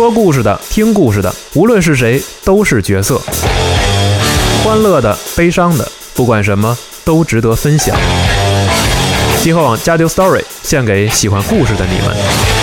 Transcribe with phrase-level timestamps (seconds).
[0.00, 3.20] 说故事的、听故事的，无论是谁，都是角色。
[4.64, 6.74] 欢乐的、悲伤的，不管什么
[7.04, 7.94] 都值得分享。
[9.42, 12.59] 集合网加丢 Story 献给喜欢故事的你们。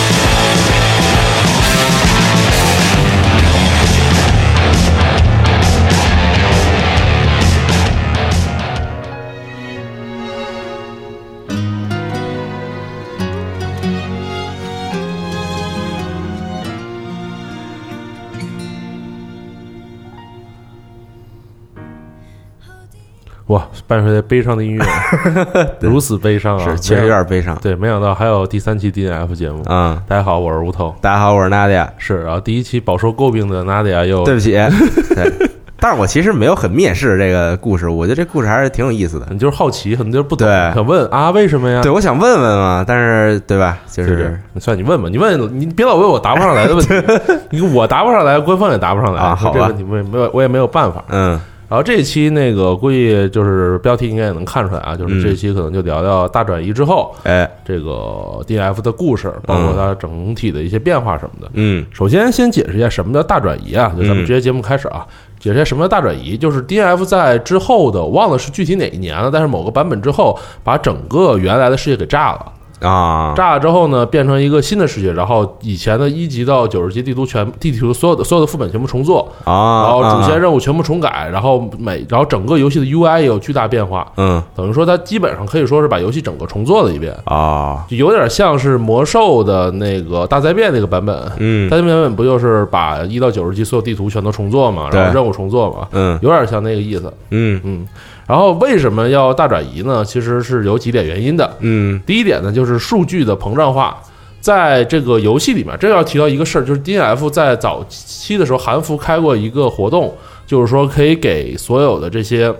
[23.87, 24.83] 伴随着悲伤的音乐，
[25.79, 26.63] 如此悲伤啊！
[26.65, 27.57] 是确实有点悲伤。
[27.61, 29.63] 对，没想到还有第三期 DNF 节目。
[29.69, 30.93] 嗯，大家好，我是吴头。
[30.99, 31.87] 大家好，我是 Nadia。
[31.97, 34.51] 是，然后第一期饱受诟病的 Nadia 又对不起，
[35.15, 35.31] 对，
[35.79, 39.27] 但是我其实没有很蔑视这个故事，我觉得这故事还是挺有意思的。
[39.29, 41.79] 你就是好奇，很多人不懂，对想问啊，为什么呀？
[41.81, 43.77] 对，我想问问嘛，但是对吧？
[43.89, 46.93] 就是是，算你问吧，你问你别老问我答不上来的问题，
[47.51, 51.01] 你我答不上来，官方也答不上来啊好吧这问没有，我也没有办法。
[51.07, 55.21] 嗯然后这一期那个估计就是标题应该也能看出来啊，就是嗯。
[55.21, 57.49] 这一期可能就聊聊大转移之后哎。
[57.65, 61.51] 这个 DNF 的故事，包括它整体的一些变化什么的。
[61.53, 61.85] 嗯。
[61.91, 65.05] 首先，先解释一下什么叫大转移啊，就咱们直接节目开始啊，
[65.37, 72.53] 解释一下什么叫大转移，就是 DNF 在之后的，我忘了是具体哪一年了，但是某个版本之后，把整个原来的世界给炸了。
[72.81, 73.33] 啊。
[73.35, 84.41] 炸了之后呢，变成一个新的世界，然后以前的一级到九十级地图全地图所有的所有的副本全部重做，啊，然后主线啊任务全部重改，然后每然后整个游戏的 UI 也有巨大变化，嗯。
[84.55, 87.85] 等于说它基本上可以说是把游戏整个重做了一遍，啊。
[87.87, 91.31] 就有点像是魔兽的那个大灾变那个版本。
[91.37, 91.69] 嗯。
[91.69, 96.17] 大灾变版本不就是把一到九十级所有地图全都重做嘛，然后任务重做嘛，嗯。
[96.21, 97.13] 有点像那个意思。
[97.31, 97.59] 嗯。
[97.63, 97.87] 嗯，
[98.27, 100.03] 然后为什么要大转移呢？
[100.03, 101.55] 其实是有几点原因的。
[101.61, 103.97] 嗯第一点呢，就是数据的膨胀化。
[104.39, 112.53] 在这个游戏里面，这要提到一个事儿，就是 DNF 在早期的时候，韩服开过一个活动，就是说可以给所有的这些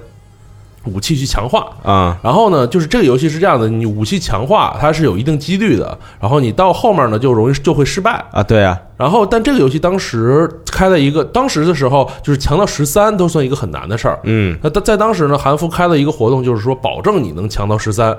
[0.87, 1.67] 武器去强化。
[1.83, 8.23] 啊然后呢，就是这个游戏是这样的，你武器强化它是有一定几率的，然后你到后面呢就容易就会失败。
[8.31, 14.19] 啊，对啊，然后，但这个游戏当时开了一个，当时的时候就是强到十三都算一个很难的事儿。
[14.23, 18.15] 嗯那在在当时呢，韩服开了一个活动，就是说保证你能强到十三。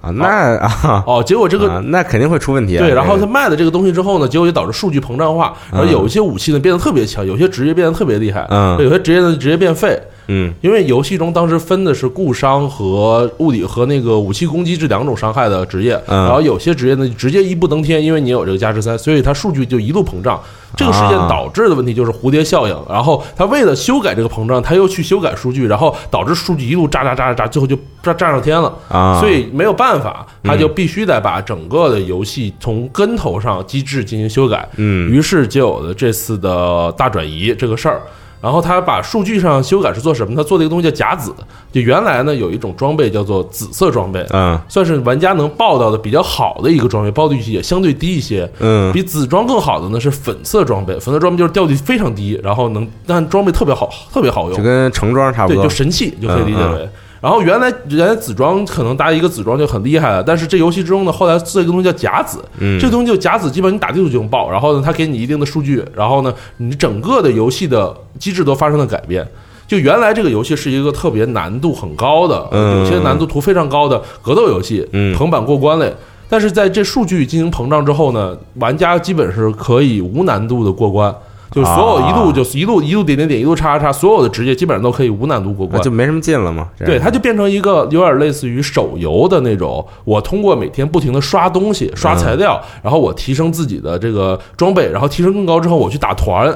[0.00, 2.80] 啊，那啊哦，结果这个啊那肯定会出问题啊。
[2.80, 10.00] 对，然后他卖了这个东西之后呢，结果就导致数据膨胀化，然后有一些武器呢变得特别强，有些职业变得特别厉害，嗯有些职业呢直接变废。
[10.32, 20.40] 嗯因为游戏中当时分的是固伤和物理和那个武器攻击这两种伤害的职业，嗯然后有些职业呢直接一步登天，因为你有这个加持三，所以它数据就一路膨胀。
[20.76, 28.72] 这个事件啊导致的问题就是蝴蝶效应，然后他为了修改这个膨胀，他又去修改数据，然后导致数据一路炸炸炸炸炸，最后就炸炸上天了。
[28.88, 34.66] 啊，所以没有办法，他就必须得把整个的游戏从根头上机制进行修改。
[34.76, 38.00] 嗯于是就有了这次的大转移这个事儿。
[38.40, 40.34] 然后他把数据上修改是做什么？
[40.34, 41.34] 他做了一个东西叫甲子，
[41.70, 48.50] 就原来呢有一种装备叫做紫色装备，嗯算是玩家能报到的比较好的一个装备，报率也相对低一些。
[48.60, 54.62] 嗯比紫装更好的呢是粉色装备，粉色装备就是掉率非常低，然后能但装备特别好，特别好用就。
[54.62, 55.68] 跟橙装差不多对，多就。
[55.68, 56.88] 神器就可以理解嗯为。
[57.20, 69.26] 然后原来原来紫装可能搭一个紫装就很厉害了，但是这游戏之中呢，后来做一个东西叫甲子，嗯这个东西就甲子，基本上你打地图就能爆，然后呢，它给你一定的数据，然后呢，你整个的游戏的机制都发生了改变。
[69.68, 75.94] 就原来这个游戏是一个特别难度很高的，嗯有些难度图非常高的格斗游戏，嗯横版过关类。
[76.28, 81.14] 但是在这数据进行膨胀之后呢，玩家基本是可以无难度的过关，
[81.50, 85.90] 就是所有一路啊就一路一路点点点一路叉叉叉，所有的职业基本上都可以无难度过关就。
[85.90, 86.68] 没什么劲了嘛。
[86.78, 96.46] 对，它就变成一个有点类似于手游的那种，我通过每天不停的刷东西、刷材料，然后我提升自己的这个装备，然后提升更高之后，我去打团，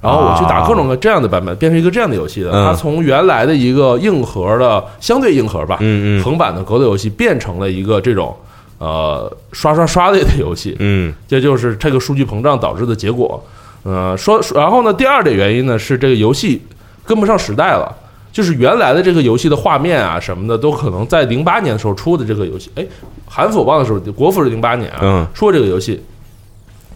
[0.00, 2.50] 然后我去打各种各这样的版本，变成一个这样的游戏的。
[2.50, 8.34] 嗯它从原来的一个硬核的相对硬核吧，嗯嗯横版的格斗游戏，变成了一个这种
[8.78, 10.74] 呃刷刷刷类的游戏。
[10.78, 13.44] 嗯这就是这个数据膨胀导致的结果。
[13.84, 16.62] 呃，说，然后呢，第二点原因呢是这个游戏
[17.04, 17.94] 跟不上时代了，
[18.32, 22.86] 就是原来的这个游戏的画面啊什么的，都可能在零八年的时候出的这个游戏，哎，
[23.26, 26.02] 韩服我忘了是不是国服是零八年啊，嗯说这个游戏。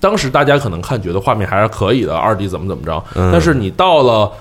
[0.00, 4.32] 当时大家可能看觉得画面还是可以的，二 D 怎么怎么着，嗯但是你到了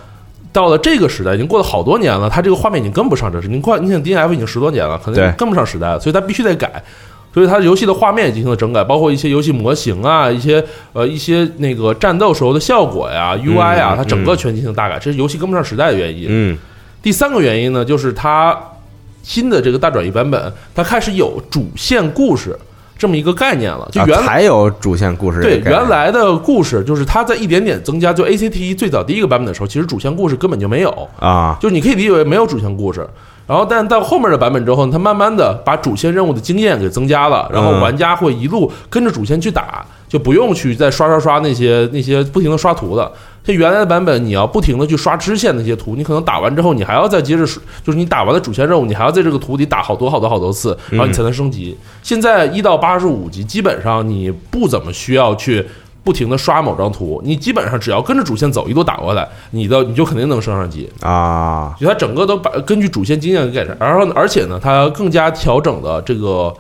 [0.52, 6.84] 到了这个时代，已经过了好多年了，它这个画面已经跟不上这是，你快，你想 D N F 已经十多年了，可能跟不上时代了，所以它必须得改。
[7.34, 10.64] 所以它游戏的画面也进行了整改，包括一些游戏模型啊，一些
[10.94, 16.26] 呃一些那个战斗时候的效果呀、UI 啊，嗯它整个全进行大改，这是游戏跟不上时代的原因。
[16.30, 16.58] 嗯
[17.02, 18.58] 第三个原因呢，就是它
[19.24, 22.56] 新的这个大转移版本，它开始有主线故事
[22.98, 23.90] 这么一个概念了。
[23.92, 25.60] 就啊原来、才有主线故事对。
[25.66, 28.14] 原来的故事，就是它在一点点增加。
[28.14, 33.08] 就 ACT 最早第一个版本的时候，其实主线故事根本就没有，啊，就是你可以理解为没有主线故事。
[33.52, 43.12] 然后，但到后面的版本之后呢，它慢慢的把主线任务的经验给增加了，然后嗯玩家会一路跟着主线去打，就不用去再刷刷刷那些那些不停的刷图了。
[43.44, 47.46] 这原来的版本，你要不停的去刷支线那些图，你可能打完之后，你还要再接着，
[47.84, 51.76] 就是你打完了主线任务，你还要在这个图里打好多好多好多次，然后你才能升级。
[52.02, 55.68] 现在一到八十五级，基本上你不怎么需要去
[56.04, 60.90] 不停的刷某张图，你基本上只要跟着主线走，一路打过来，你的你就肯定能升上级。
[61.02, 66.52] 啊，就它整个都把根据主线经验给改善，然后而且呢，它更加调整了这个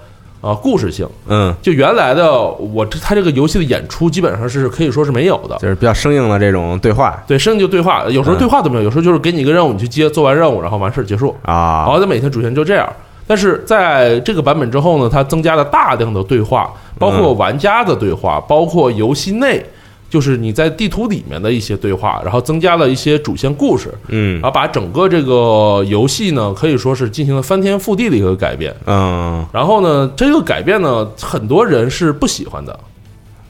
[0.42, 1.08] 呃故事性。
[1.28, 5.58] 嗯，就原来的我它这个游戏的演出基本上是可以说是没有的。
[5.58, 11.50] 就是比较生硬的这种对话对，生硬就对话，有时候对话都没有，有时候就是给你一个任务，你去接，做完任务，然后完事儿结束啊。
[11.50, 12.88] 然啊，后它每天主线就这样。
[13.27, 19.65] 但是在这个版本之后呢，它增加了大量的对话，包括玩家的对话，包括游戏内
[20.09, 24.33] 就是你在地图里面的一些对话，然后增加了一些主线故事，嗯。
[24.41, 28.75] 然后把整个这个游戏呢，可以说是进行了翻天覆地的一个改变。
[28.85, 29.45] 嗯。
[29.53, 32.77] 然后呢，这个改变呢，很多人是不喜欢的，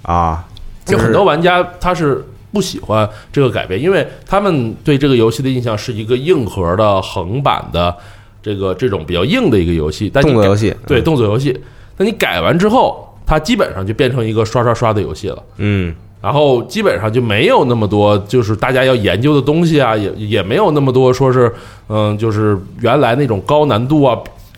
[0.04, 0.46] 啊，
[0.86, 7.96] 就很多玩家他是不喜欢这个改变，因为他们对这个游戏的印象是一个硬核的横版的
[8.42, 11.58] 这个这种比较硬的一个游戏，但动作游戏，对动作游戏，
[11.98, 15.44] 那你改完之后，它基本上就变成一个刷刷刷的游戏了。
[15.58, 21.52] 嗯然后基本上就没有那么多，就是大家要研究的东西啊，也也没有那么多说是，
[21.90, 24.16] 嗯，就是原来那种高难度啊，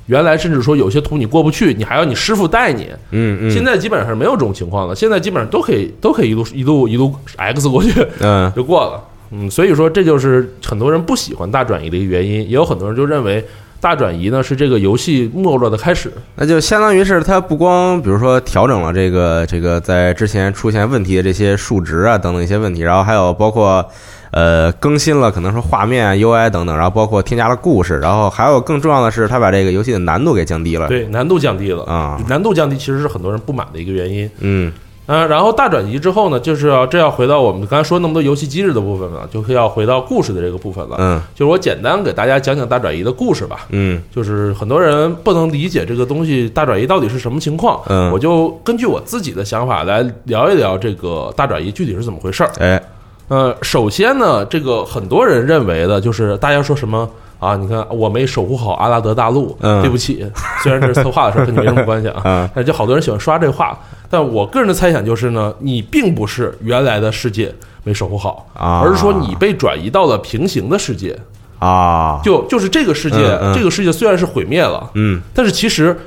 [0.07, 2.89] 原来甚至说有些图你过不去，你还要你师傅带你。
[3.11, 9.01] 嗯嗯，现在基本上是没有这种情况了，现在基本上都可以都可以一路一路一路 X 过去嗯 就过了。
[9.31, 13.41] 嗯，所以说这就是很多人不喜欢大转移的一个原因，也有很多人就认为
[13.83, 16.09] 大转移呢是这个游戏没落的开始。
[16.37, 23.85] 那就相当于是它不光比如说调整了这个这个在之前出现问题的这些数值啊等等一些问题，然后还有包括
[24.31, 30.87] 呃更新了可能说画面啊 UI 等等，然后包括添加了故事，然后还有更重要的是它把这个游戏的难度给降低了。
[30.87, 34.29] 对，难度降低了啊难度降低其实是很多人不满的一个原因。
[34.39, 34.71] 嗯
[35.05, 40.95] 嗯，然后大转移之后呢，就是要这要回到我们刚才说那么多游戏机制的部分了，就是要回到故事的这个部分了。
[40.99, 43.65] 嗯就是我简单给大家讲讲大转移的故事吧。
[43.69, 52.51] 嗯就是很多人不能理解这个东西大转移到底是什么情况，嗯我就根据我自己的想法来聊一聊这个大转移具体是怎么回事儿。
[52.59, 52.81] 哎
[53.29, 57.09] 呃，首先呢，这个很多人认为的就是大家说什么
[57.39, 57.55] 啊？
[57.55, 60.25] 你看我没守护好阿拉德大陆，嗯对不起，
[60.61, 62.21] 虽然这是策划的事儿，跟你没什么关系啊。
[62.23, 63.79] 啊但是就好多人喜欢刷这话，
[64.13, 67.51] 但我个人的猜想就是呢，你并不是原来的世界
[67.83, 71.17] 没守护好，啊而是说你被转移到了平行的世界。
[71.57, 75.97] 啊就就是这个世界，嗯嗯这个世界虽然是毁灭了，嗯但是其实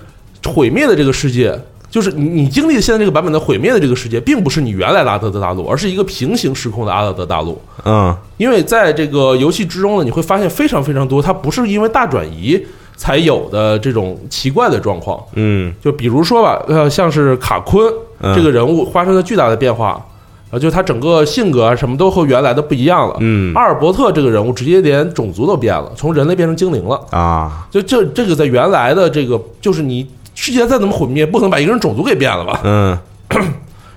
[0.45, 1.59] 毁灭的这个世界，
[1.91, 7.61] 就是你你经历的现在这个版本的毁灭的这个世界，并不是你原来的阿拉德大陆，而是一个平行时空的阿德德大陆。
[7.85, 12.63] 嗯因为在这个游戏之中呢，你会发现非常非常多，它不是因为大转移
[12.97, 15.23] 才有的这种奇怪的状况。
[15.35, 20.05] 嗯就比如说吧，呃，像是卡昆嗯这个人物发生了巨大的变化，
[20.51, 23.17] 啊，就他整个性格啊什么都和原来的不一样了。
[23.21, 27.01] 嗯阿尔伯特这个人物直接连种族都变了，从人类变成精灵了。
[27.11, 32.61] 啊就这这个在原来的这个，就是你世界再怎么毁灭，不可能把一个人种族给变了吧？
[32.65, 32.99] 嗯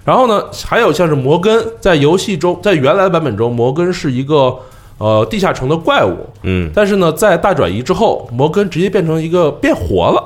[0.05, 4.57] 然后呢，还有像是摩根，在游戏中，在原来的版本中，摩根是一个
[4.99, 10.23] 呃地下城的怪物，嗯，但是呢，在大转移之后，摩根直接变成一个变活了，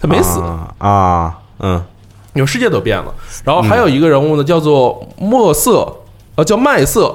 [0.00, 1.82] 他没死，啊啊嗯
[2.34, 3.12] 因为世界都变了。
[3.44, 5.92] 然后还有一个人物呢，叫做墨瑟，
[6.36, 7.12] 呃，叫麦瑟。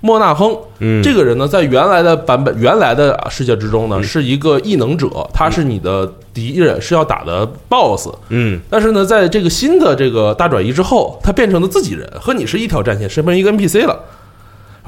[0.00, 8.10] 莫纳亨，嗯这个人呢，在原来的版本、原来的世界之中呢，是一个异能者，他是你的敌人，是要打的 BOSS。
[8.28, 13.98] 嗯但是呢，在这个新的这个大转移之后，他变成了自己人，和你是一条战线，身份一个 NPC 了。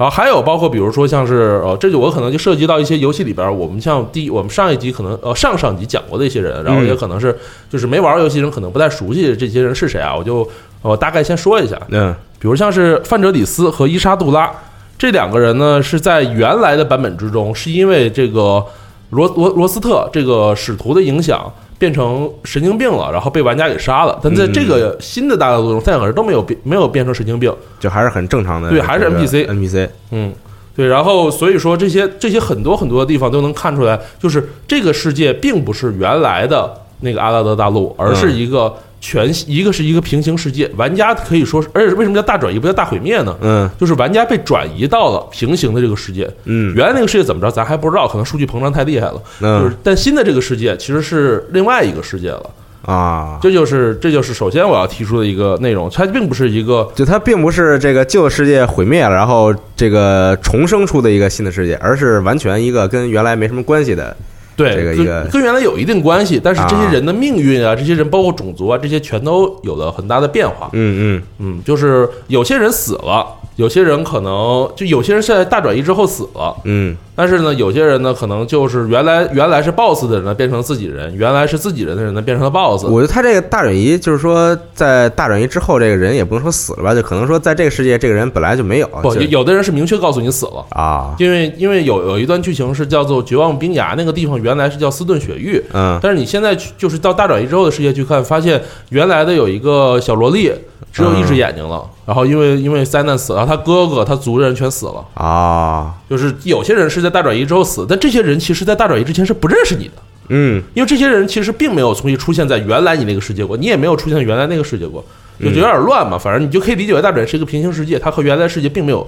[0.01, 7.37] 然后还有包括比如说像是呃，这就我可能就涉及到一些游戏里边，我们像第我们上一集可能呃上上集讲过的一些人，然后也可能是
[7.69, 10.49] 就是没玩儿游戏人可能不太熟悉这些人是谁啊，我就
[10.81, 14.51] 我大概先说一下，嗯比如像是范哲里斯和伊莎杜拉
[14.97, 18.65] 这两个人呢，是在原来的版本之中，是因为这个
[19.11, 21.45] 罗罗罗斯特这个使徒的影响。
[21.81, 24.19] 变成神经病了，然后被玩家给杀了。
[24.21, 27.51] 但在这个新的大道路中，这两个人都没有变，没有变成神经病。
[27.79, 30.31] 就还是很正常的，对还是 NPC NPC，嗯，
[30.75, 30.85] 对。
[30.87, 38.71] 然后所以说这些这些很多很多的地方都能看出来，就是这个世界并不是原来的那个阿拉德大陆，而是一个
[39.01, 40.69] 全一个是一个平行世界。
[40.77, 43.35] 玩家可以说是，而且为什么叫大转移不叫大毁灭呢？
[43.41, 46.29] 嗯就是玩家被转移到了平行的这个世界。
[46.45, 49.21] 嗯原来那个世界怎么着，咱还不知道，可能数据膨胀太厉害了。
[49.41, 52.49] 就嗯是，但新的这个世界其实是另外一个世界了。
[52.83, 64.17] 啊，这就是这就是首先我要提出的一个内容，它并不是一个就它并不是这个旧世界毁灭了，然后这个重生出的一个新的世界，而是完全一个跟原来没什么关系的。
[64.61, 66.91] 对跟这个一个跟原来有一定关系，但是这些啊。
[66.91, 70.69] 人的命运啊，这些人包括种族啊，这些全都有了很大的变化。
[70.73, 71.23] 嗯嗯。
[71.39, 73.25] 嗯，就是有些人死了，
[73.55, 82.83] 有些人可能就有些人现在大转移之后死了，嗯但是呢，有些人呢可能就是原来原来是 boss 的人呢变成自己人，原来是自己人的人呢变成了 boss。
[82.85, 88.87] 我觉得他这个大转移，就是说在大转移之后，这个人也不能说死了吧，就可能说在这个世界，这个人本来就没有。
[89.03, 90.65] 不，有有的人是明确告诉你死了。
[90.71, 98.59] 啊，因为因为有有一段剧情是叫做绝望冰崖，那个地方原来是叫斯顿雪域，嗯但是你现在去就是到大转移之后的世界去看，发现
[98.89, 100.51] 原来的有一个小萝莉
[100.91, 109.93] 只有一只眼睛了，然后因为因为灾难死了，然后他哥哥他族人全死了，啊，就是有些人是在大转移之后死，但这些人其实在大转移之前是不认识你的，
[110.29, 110.63] 嗯。
[110.73, 115.03] 因为这些人其实并没有重新出现在原来你那个世界过，你也没有出现在原来那个世界过，
[115.39, 119.07] 就有点乱嘛，反正你就可以理解为大转移是一个平行世界，它和原来世界并没有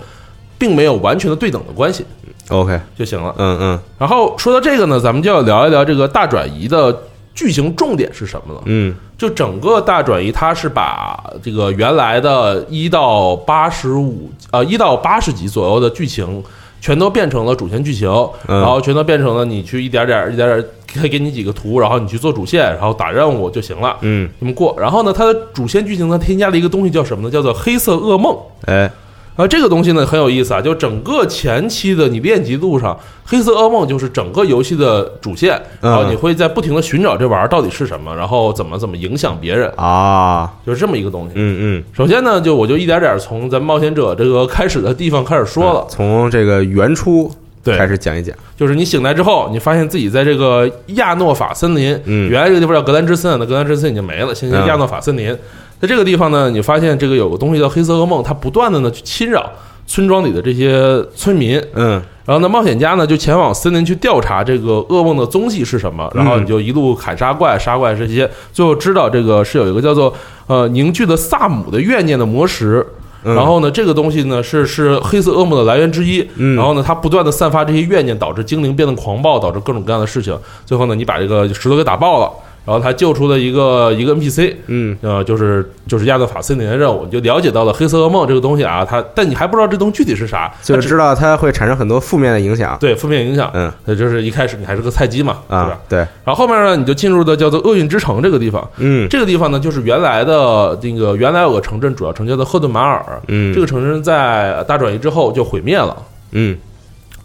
[0.57, 2.05] 并没有完全的对等的关系
[2.49, 3.33] ，OK，就行了。
[3.37, 3.79] 嗯嗯。
[3.97, 6.95] 然后说到这个呢，咱们就要聊一聊这个大转移的
[7.33, 8.61] 剧情重点是什么了。
[8.65, 8.93] 嗯。
[9.15, 16.43] 就整个大转移，它是把这个原来的一到八十五呃一到八十集左右的剧情，
[16.83, 18.09] 全都变成了主线剧情，
[18.49, 23.95] 嗯然后全都变成了你去一点点一点点，可以给你几个图，然后你去做主线，然后打任务就行了。
[24.01, 27.31] 嗯，这么过，然后呢，它的主线剧情呢添加了一个东西叫什么呢？
[27.31, 28.37] 叫做黑色噩梦。
[28.65, 28.91] 哎，
[29.35, 41.31] 啊，这个东西呢很有意思啊，就整个前期的你练级路上，黑色噩梦就是整个游戏的主线，嗯然后你会在不停的寻找这玩意儿到底是什么，然后怎么怎么影响别人，啊，就是这么一个东西。
[41.33, 47.31] 嗯嗯，首先呢，就我就一点点从咱们冒险者这个开始的地方开始说了，从这个原初
[47.63, 48.35] 对开始讲一讲。
[48.55, 55.35] 就是你醒来之后，你发现自己在这个亚诺法森林，嗯原来这个地方叫格兰之森，那格兰之森已经没了，现在亚诺法森林。
[55.83, 59.51] 在这个地方呢，你发现这个有个东西叫黑色噩梦，它不断的呢去侵扰
[59.85, 70.13] 村庄里的这些村民，嗯然后呢，冒险家呢就前往森林去调查这个噩梦的踪迹是什么，然后你就一路砍杀怪，杀怪这些，最后知道这个是有一个叫做
[70.47, 72.85] 呃凝聚的萨姆的怨念的魔石。
[73.25, 76.25] 嗯然后呢，这个东西呢是是黑色噩梦的来源之一。
[76.35, 80.37] 嗯然后呢，它不断的散发这些怨念，导致精灵变得狂暴，导致各种各样的事情。
[80.65, 82.31] 最后呢，你把这个石头给打爆了，
[82.65, 92.77] 然后他救出了一个一个 NPC，嗯呃，就是就是亚瑟法森林的任务，你就了解到了黑色噩梦这个东西啊，它但你还不知道这东西具体是啥，就是知道它会产生很多负面的影响。
[92.79, 93.51] 对负面影响。
[93.53, 98.65] 嗯那就是一开始你还是个菜鸡嘛，啊？，对，然后后面呢，你就进入的叫做厄运之城这个地方。
[98.77, 103.03] 嗯这个地方呢，就是原来的那个原来有个城镇，主要城叫做赫顿马尔。
[103.27, 105.97] 嗯这个城镇在大转移之后就毁灭了，
[106.31, 106.57] 嗯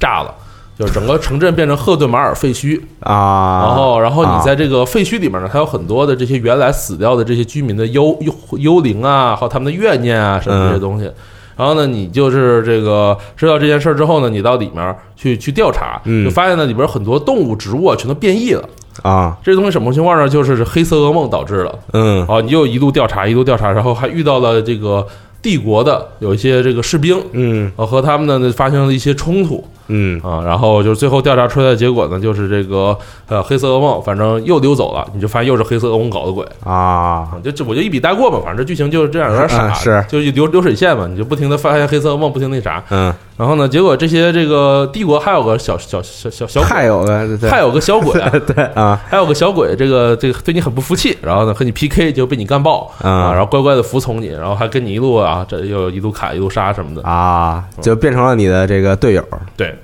[0.00, 0.34] 炸了，
[0.78, 2.80] 就是整个城镇变成赫顿马尔废墟。
[3.00, 11.10] 啊，然后，然后啊你在这个废墟里面呢，它有很多的这些原来死掉的这些居民的幽幽幽灵啊，还有他们的怨念啊，什么这些东西。
[11.56, 18.68] 然后呢，你就是这个知道这件事儿之后呢，你到里面去去调查，嗯就发现呢里边很多动物、植物啊全都变异了。
[19.02, 20.28] 啊，这东西什么情况呢？
[20.28, 21.78] 就是黑色噩梦导致的。
[21.92, 25.06] 嗯啊，你又一路调查，一路调查，然后还遇到了这个
[25.42, 30.20] 帝国的有一些这个士兵，嗯啊，和他们呢发生了一些冲突嗯。
[30.22, 32.96] 啊，然后就是最后调查出来的结果呢，就是这个
[33.28, 40.04] 呃黑色噩梦，反正又溜走了，你就发现又是黑色噩梦搞的鬼啊，啊，就这我就一笔带过吧，反正这剧情就是这样，有点傻，嗯是。
[40.08, 47.48] 就流流水线嘛，你就不停的发现黑色噩梦，不停那啥，嗯，然后呢，结果这些这个帝国还有个小小小小小还，有个对。
[47.50, 49.00] 还有个小鬼啊， 对啊。
[49.08, 59.24] 还有个小鬼，这个这个对你很不服气，然后呢和你 PK 就被你干爆啊啊，然后乖乖的服从你，然后还跟你一路啊这又一路砍一路杀什么的，啊，就变成了你的这个队友。
[59.56, 59.74] 对。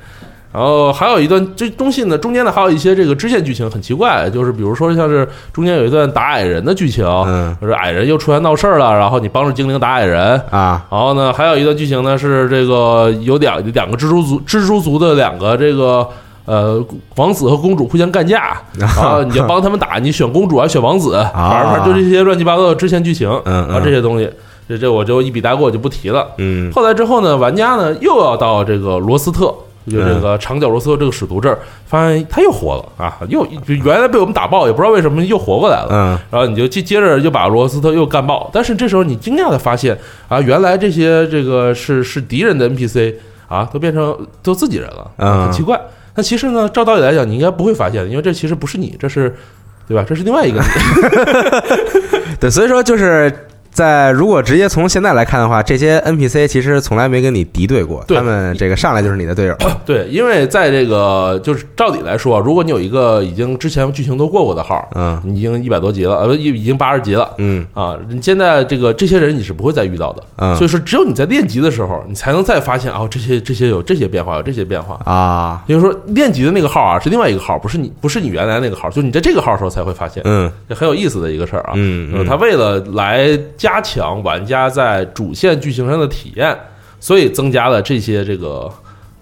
[0.55, 16.09] 然后还有一段这中信呢，中间呢还有一些这个支线剧情很奇怪，就是比如说像是中间有一段打矮人的剧情，嗯就是矮人又出现闹事儿了，然后你帮助精灵打矮人，啊然后呢，还有一段剧情呢是这个有两两个蜘蛛族蜘蛛族的两个这个
[16.45, 16.81] 呃
[17.17, 24.31] 王子和公主互相干架，然 后你就帮他们打，你选公主还是选王子，反正反正就这些乱七八糟的支线剧情，嗯这些东西，
[24.69, 26.29] 这这我就一笔带过就不提了。
[26.39, 29.53] 嗯后来之后呢，玩家呢又要到这个罗斯特。
[29.87, 33.19] 就这个长角罗斯特这个使徒这儿，发现他又活了啊！
[33.29, 35.89] 又原来被我们打爆，也不知道为什么又活过来了。
[35.91, 39.99] 嗯然后你就接接着就把罗斯特又干爆，但是这时候你惊讶的发现
[40.29, 43.15] 啊，原来这些这个是是敌人的 NPC
[43.47, 45.81] 啊，都变成都自己人了，嗯很奇怪。
[46.15, 49.35] 那其实呢，照道理来讲，你应该不会发现，因为这其实不是你，这是
[49.87, 50.05] 对吧？
[50.09, 50.67] 这是另外一个你。
[52.41, 53.31] 对，所以说就是
[53.75, 59.57] 在如果直接从现在来看的话，这些 NPC 其实从来没跟你敌对过，对他们这个上来就是你的队友。
[59.85, 67.29] 对，因为在这个就是照理来说，如果你有一个已经之前剧情都过过的号，嗯你已经一百多级了，呃，不，已已经八十级了。
[67.39, 75.01] 嗯啊，你现在这个这些人你是不会再遇到的，嗯所以说只有你在练级的时候，你才能再发现哦，这些这些有这些变化，有这些变化。
[75.05, 81.73] 啊，也就是说，练级的那个号啊是另外一个号，不是你不是你原来那个号，就是你在这个号的时候才会发现，嗯这很有意思的一个事儿啊。
[81.75, 86.55] 嗯嗯他为了来加强玩家在主线剧情上的体验，
[87.01, 88.71] 所以增加了这些这个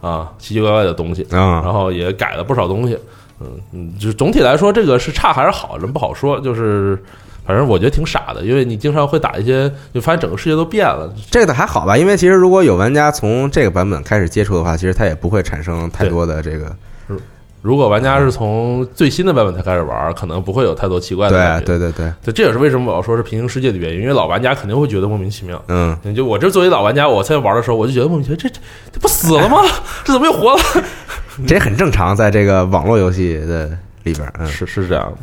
[0.00, 2.98] 啊奇奇怪怪的东西，啊然后也改了不少东西。
[3.40, 6.40] 嗯嗯，就是总体来说，这个是差还是好，人不好说。
[6.40, 7.00] 就是
[7.46, 11.08] 反正我觉得挺傻的，因为你经常会打一些，就发现整个世界都变了。
[11.30, 16.74] 这个还好吧，因为其实如果有玩家从这个版本开始接触的话，其实他也不会产生太多的这个
[17.62, 21.64] 如果玩家是从最新的版本才开始玩，可能不会有太多奇怪的感觉。
[21.64, 25.62] 对对对这也是为什么我要说是平行世界的原因，因为老玩家肯定会觉得莫名其妙。
[25.68, 28.56] 嗯，你就我这作为老玩家，我在玩的时候，我就觉得莫名其妙，这这
[28.92, 29.58] 这不死了吗？
[30.04, 30.62] 这怎么又活了？
[31.46, 33.70] 这也很正常，在这个网络游戏的
[34.02, 35.18] 里边，嗯是是这样的。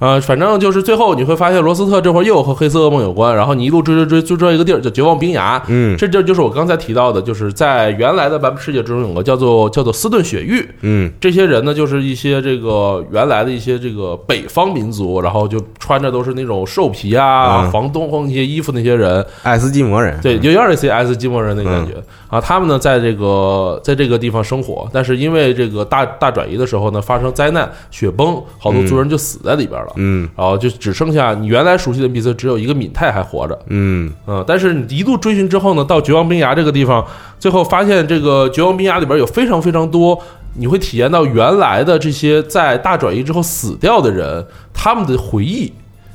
[0.00, 5.96] 呃，反正就是最后你会发现罗斯特这会儿又和黑色噩梦有关，然后你一路追追追追追到一个地儿叫绝望冰崖，嗯。
[5.96, 11.12] 这地儿就是我刚才提到的，就是在原来的版本世界之中有个叫做叫做斯顿雪域，嗯。
[11.20, 21.92] 这些人呢，就是一些这个原来的一些这个北方民族，然后就穿着都是那种兽皮啊、嗯防东风一些衣服那些人，爱斯基摩人，对，有点类似于 S 基摩人的感觉、
[22.30, 22.40] 啊。
[22.40, 29.92] 他们呢，在这个在这个地方生活，但是因为这个大大转移的时候呢，发生灾难，雪崩，好多族人就死在里边了。
[29.96, 33.58] 嗯然后就只剩下你原来熟悉的 NPC，只有一个敏泰还活着。
[33.66, 37.04] 嗯嗯，但是你一路追寻之后呢，到绝望冰崖这个地方，
[37.38, 40.18] 最后发现这个绝望冰崖里边有非常非常多，
[40.54, 45.72] 你会体验到原来的这些在大转移之后死掉的人他们的回忆。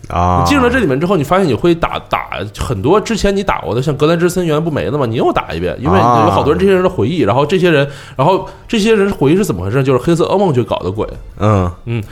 [0.09, 5.05] 啊，你进入了这里面之后，你发现你会打打很多之前你打过的，像格兰之森原来不没了吗？
[5.05, 9.83] 你又打一遍，因为啊有好多人这些人的回忆，然后这些人，然后这些人回忆是怎么回事？
[9.83, 11.07] 就是黑色噩梦去搞的鬼。
[11.39, 12.03] 嗯嗯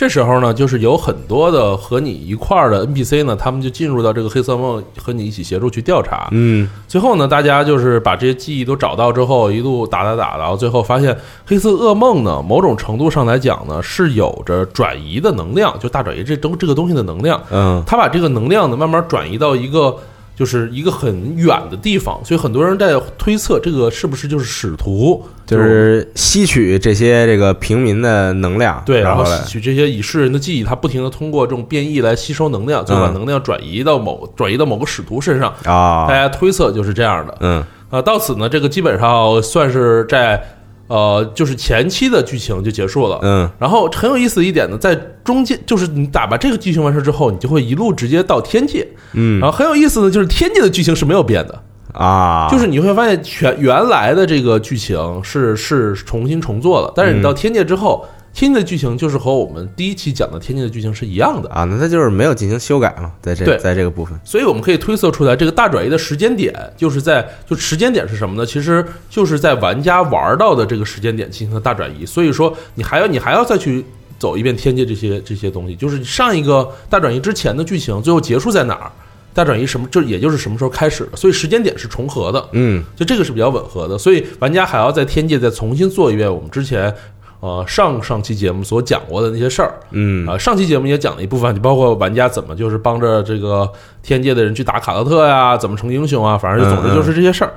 [0.00, 6.26] 这时候呢，就是有很多的和你一块儿的 NPC 呢，他们就进入到这个黑色梦，和你一起协助去调查。
[6.30, 17.38] 嗯最后呢，大家就是把这些记忆都找到之后，一路打打打，然后最后发现黑色噩梦呢，某种程度上来讲呢，是有着转移的能量，就大转移这东这个东西的能量。
[17.50, 19.94] 嗯他把这个能量呢慢慢转移到一个
[20.40, 35.52] 就是一个很远的地方，所以很多人在推测这个是不是就是使徒，就是吸取这些这个平民的能量，对，然后吸取这些已逝人的记忆，他不停的通过这种变异来吸收能量，最后把嗯能量转移到某转移到某个使徒身上。
[35.66, 37.36] 啊大，家推测就是这样的。
[37.40, 40.42] 嗯啊，到此呢，这个基本上算是在
[40.90, 43.20] 呃，就是前期的剧情就结束了。
[43.22, 43.48] 嗯。
[43.60, 48.84] 然后很有意思的一点呢，在中间就是你打把这个剧情完事之后，你就会一路直接到天界。
[49.12, 49.38] 嗯。
[49.38, 51.62] 然后很有意思的就是天界的剧情是没有变的，
[51.94, 61.48] 啊，就是你会发现全原来的这个剧情是是重新重做了，但是你到天界之后，天界的剧情就是和我们第一期讲的天界的剧情是一样的。
[61.50, 68.46] 啊，那它就是没有进行修改嘛，在这对在这个部分，所以我们可以推测出来，这个大转移的时间点就是在就时间点是什么呢？
[68.46, 72.06] 其实就是在玩家玩到的这个时间点进行的大转移。
[72.06, 73.84] 所以说，你还要你还要再去
[74.18, 78.90] 走一遍天界这些这些东西，就是上一个大转移之前的剧情最后结束在哪儿？
[79.32, 79.86] 大转移什么？
[79.92, 82.48] 就也就是什么时候开始的，所以时间点是重合的。
[82.52, 86.92] 嗯就这个是比较吻合的，所以玩家还要在天界再重新做一遍我们之前
[87.40, 89.74] 呃上上期节目所讲过的那些事儿。
[89.90, 93.70] 嗯啊，上期节目也讲了一部分，就包括玩家怎么就是帮着这个
[94.02, 97.52] 天界的人去打卡洛特呀，怎么成英雄啊，反正就总之就是这些事儿。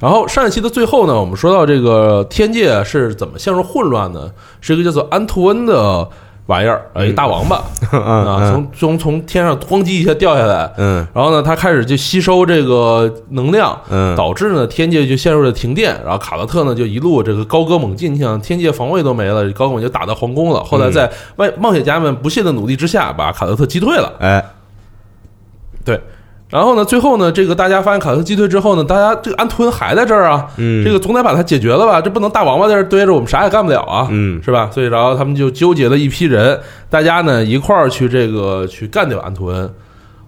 [0.00, 4.30] 然后上一期的最后呢，我们说到这个天界是怎么陷入混乱的？
[4.60, 6.06] 是一个叫做安图恩的
[6.46, 7.56] 玩意儿，呃，一大王八。
[7.98, 8.52] 啊，嗯。
[8.52, 11.06] 从从从天上咣叽一下掉下来，嗯。
[11.14, 14.14] 然后呢，他开始就吸收这个能量，嗯。
[14.14, 20.62] 导致呢天界就陷入了停电，然后卡洛特呢就一路这个高歌猛进，你想天界防卫都没了，高歌猛就打到皇宫了。
[20.64, 24.12] 后来在外冒险家们不懈的努力之下，把卡洛特击退了。
[24.20, 24.44] 哎。
[25.84, 26.00] 对，
[26.54, 32.00] 然后呢，最后呢，这个大家发现卡特击退之后呢，大家这个安图恩还在这儿啊，嗯这个总得把它解决了吧？
[32.00, 34.70] 这不能大王八在这儿堆着，我们啥也干不了啊，嗯是吧？
[34.72, 36.56] 所以然后他们就纠结了一批人，
[36.88, 39.68] 大家呢一块儿去这个去干掉安图恩。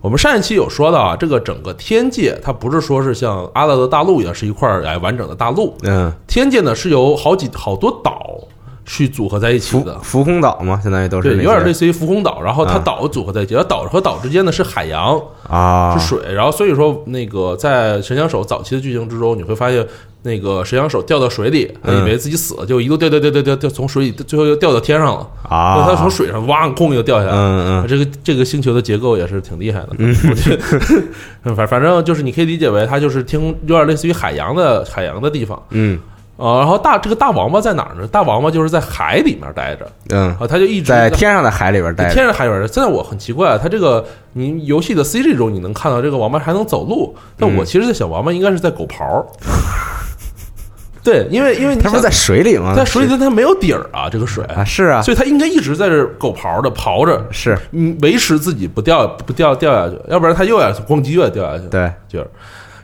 [0.01, 8.37] 我们上一期有说到啊，这个整个天界它不是说是像阿拉德大陆一样是一块儿哎完整的大陆，嗯，天界呢是由好几好多岛
[8.87, 9.99] 去组合在一起的。
[9.99, 19.85] 浮空岛嘛，相当于都是对，有点类似于浮空岛，然后它啊岛组合在一起，然后岛和岛之间呢是海洋，啊，是水，然后所以说那个在神枪手早期的剧情之中，你会发现
[20.23, 25.29] 那个神枪手掉到水里，他嗯以为自己死了，就一路掉掉掉掉掉掉，从水里最后又掉到天上了。
[25.49, 27.33] 啊，他从水上哇空又掉下来。
[27.33, 27.87] 嗯嗯。
[27.89, 30.57] 这个这个星球的结构也是挺厉害的，我觉
[31.45, 35.61] 得， 反反正就是你可以理解为它就是天空，有点类似于海洋的海洋的地方。
[35.71, 35.99] 嗯
[36.37, 36.59] 啊。
[36.59, 38.07] 然后大这个大王八在哪儿呢？
[38.07, 42.67] 大王八就是在海里面待着嗯，啊，它就一直在天上的海里边待着，天上海里边。
[42.69, 49.25] 现在我很奇怪，它这个你游戏的 CG 中你能看到这个王八还能走路，但我嗯其实在想，王八应该是在狗刨。
[51.03, 52.75] 对，因为因为它不是在水里吗？
[52.75, 61.69] 在水里，但它没有底儿啊，这个水，啊，是啊，所以它应该一直在这狗刨着刨着，是嗯，维持自己不掉不掉掉下去，要不然它又要咣叽又要掉下去。
[61.69, 62.29] 对，就是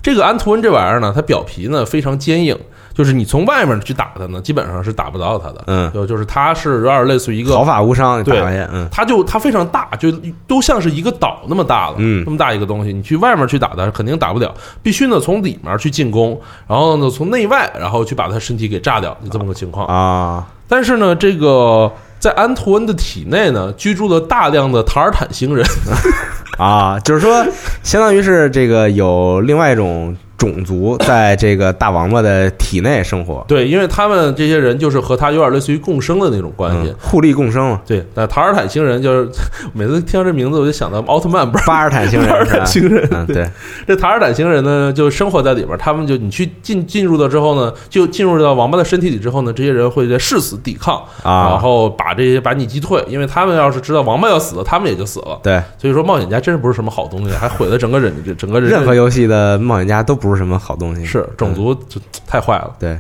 [0.01, 2.57] 这个安图恩这玩意儿呢，它表皮呢非常坚硬，
[2.95, 5.65] 就是你从外面去打他呢，基本上是打不到他的。
[5.67, 5.91] 嗯。
[5.93, 8.39] 就就是他是有点类似于一个毫发无伤，对
[8.73, 8.89] 嗯。
[8.91, 10.13] 他就他非常大，就
[10.47, 12.23] 都像是一个岛那么大了，嗯。
[12.25, 14.53] 那么大一个东西，你去外面去打他肯定打不了，
[14.83, 19.87] 必须呢从里面去进攻，然后呢从内外，然后去把他身体给炸掉，就这么个情况。
[19.87, 25.67] 啊，但是呢，这个在安图恩的体内呢，居住了大量的塔尔坦星人，
[26.59, 27.45] 啊，就是说，
[27.83, 36.91] 相当于是这个有另外一种种族在这个大王八的体内生活，对，因为他们这些人就是和他有点类似于共生的那种关系。
[36.91, 37.81] 嗯，互利共生嘛。
[37.87, 39.31] 对，那塔尔坦星人就是
[39.73, 43.49] 每次听到这名字，我就想到奥特曼，不是巴尔坦星人巴尔坦星人，嗯，对，
[43.87, 45.77] 这塔尔坦星人呢，就生活在里边儿。
[45.77, 55.39] 他们就你去进进入了之后呢，就进入到王八的身体里之后呢，这些人会在誓死抵抗，啊然后把这些把你击退，因为他们要是知道王八要死了，他们也就死了。
[55.41, 62.75] 对，所以说，冒险家真是不是什么好东西，还毁了整个人整个人任何游戏的冒险家都不是什么好东西，是种族就太坏了。
[62.79, 62.99] 对，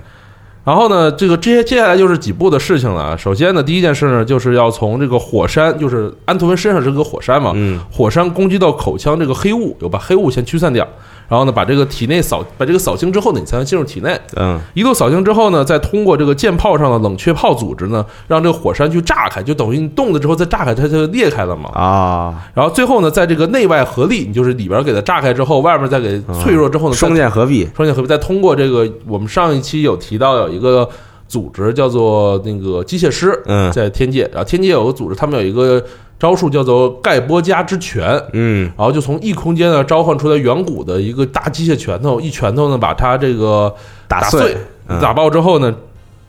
[0.65, 3.19] 然后呢，这个这些接下来就是几步的事情了。
[3.19, 7.81] 首先呢，第一件事呢，就是要从这个火山，就是安图文身上这个火山嘛，嗯。
[7.91, 10.87] 火山攻击到口腔这个黑雾，要把黑雾先驱散掉，
[11.29, 14.19] 然后呢，把这个体内扫，把这个扫清之后呢，你才能进入体内。
[14.37, 14.61] 嗯。
[14.75, 21.71] 一路扫清之后呢，再通过这个舰炮上的冷却炮组织呢，让这个火山去炸开，就等于你动了之后再炸开，它就裂开了嘛。
[21.71, 30.89] 啊，然后最后呢，在这个内外合力，你就是里边给它炸开之后，外面再给脆弱之后呢，双剑合璧，双剑合璧，再通过这个我们上一期有提到有一个
[31.33, 33.73] 组织叫做那个机械师，嗯。
[33.73, 35.83] 在天界，然后天界有个组织，他们有一个
[36.19, 38.71] 招数叫做盖波加之拳，嗯。
[38.77, 43.75] 然后就从异空间呢召唤出来远古的一个大机械拳头，一拳头呢把它这个
[44.07, 44.55] 打碎，
[44.89, 45.75] 嗯打爆之后呢，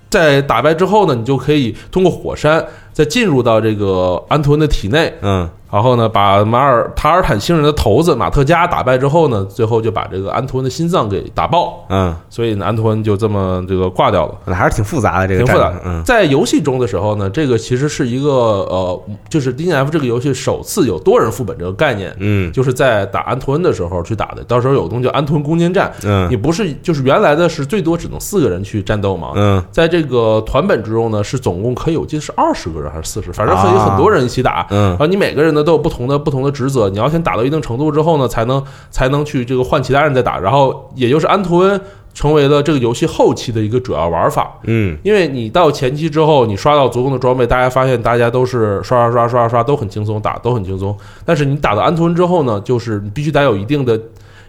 [0.09, 14.35] 在打败之后呢，你就可以通过火山再进入到这个安图恩的体内，嗯然后呢，把马尔塔尔坦星人的头子马特加打败之后呢，最后就把这个安图恩的心脏给打爆，嗯，所以呢，安图恩就这么这个挂掉了。
[14.45, 15.73] 那还是挺复杂的这个挺复杂。
[15.83, 16.03] 嗯。
[16.03, 22.51] 在游戏中的时候呢，这个其实是一个呃，就是 D N F 这个游戏首次有多人副本这个概念，嗯。
[22.51, 24.43] 就是在打安图恩的时候去打的。
[24.43, 25.91] 到时候有东西叫安图恩攻坚战，
[26.29, 29.31] 你嗯不是就是原来的是最多只能四个人去战斗嘛？
[29.35, 29.63] 嗯。
[29.71, 34.67] 在这个团本之中呢，是总共可以，我记得是二十个人还是四十，反正可以很多人一起打。
[34.69, 34.89] 嗯。
[34.89, 40.37] 然后你每个人呢都有不同的不同的职责，你要先打到一定程度之后呢，才能才能去这个换其他人再打。
[40.39, 41.79] 然后也就是安图恩
[42.13, 44.53] 成为了这个游戏后期的一个主要玩法。
[44.65, 50.95] 嗯因为你到前期之后，你刷到足够的装备，大家发现大家都是刷刷刷刷刷都很轻松，打都很轻松。
[51.25, 53.99] 但是你打到安图恩之后呢，就是你必须得有一定的、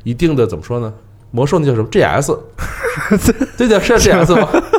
[0.02, 0.92] 一定的怎么说呢？
[1.30, 2.38] 魔兽那叫什么 GS？
[3.56, 4.48] 这叫是 GS 吗？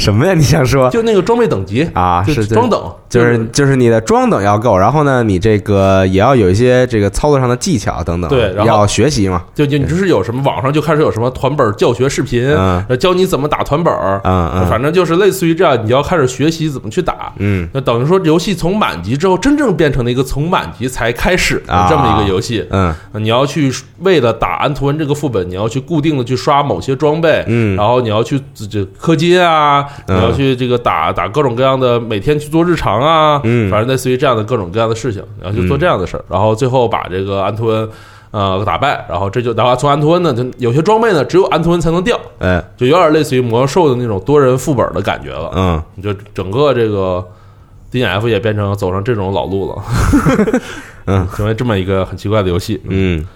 [0.00, 0.34] 什么呀？
[0.34, 2.24] 你想说就那个装备等级啊？
[2.26, 12.48] 是装等，就是就是你的装等要够，然后呢，你这个也要有一些这个操作上的技巧等等，对然后要学习嘛，就就你就是有什么网上就开始有什么团本教学视频，
[12.98, 17.32] 教你怎么打团本儿，嗯嗯反正就是类似于这样，你要开始学习怎么去打。
[17.36, 22.66] 嗯那等于说，游戏从满级之后，真正变成了一个从满级才开始的这么一个游戏。
[22.70, 37.88] 嗯你要去为了打安图恩这个副本，你要去固定的去刷某些装备，嗯然后你要去这这氪金啊，你嗯要去这个打打各种各样的，每天去做日常啊，嗯反正类似于这样的各种各样的事情，然后去做这样的事儿，然后最后把这个安图恩
[38.30, 45.82] 呃打败，然后这就然后从安图恩呢，就有些装备呢只有安图恩才能掉，哎就有点类似于魔兽的那种多人副本的感觉了，嗯。
[46.02, 47.26] 就整个这个
[47.90, 49.82] D N F 也变成走上这种老路了，
[51.06, 53.26] 嗯， 成为这么一个很奇怪的游戏，嗯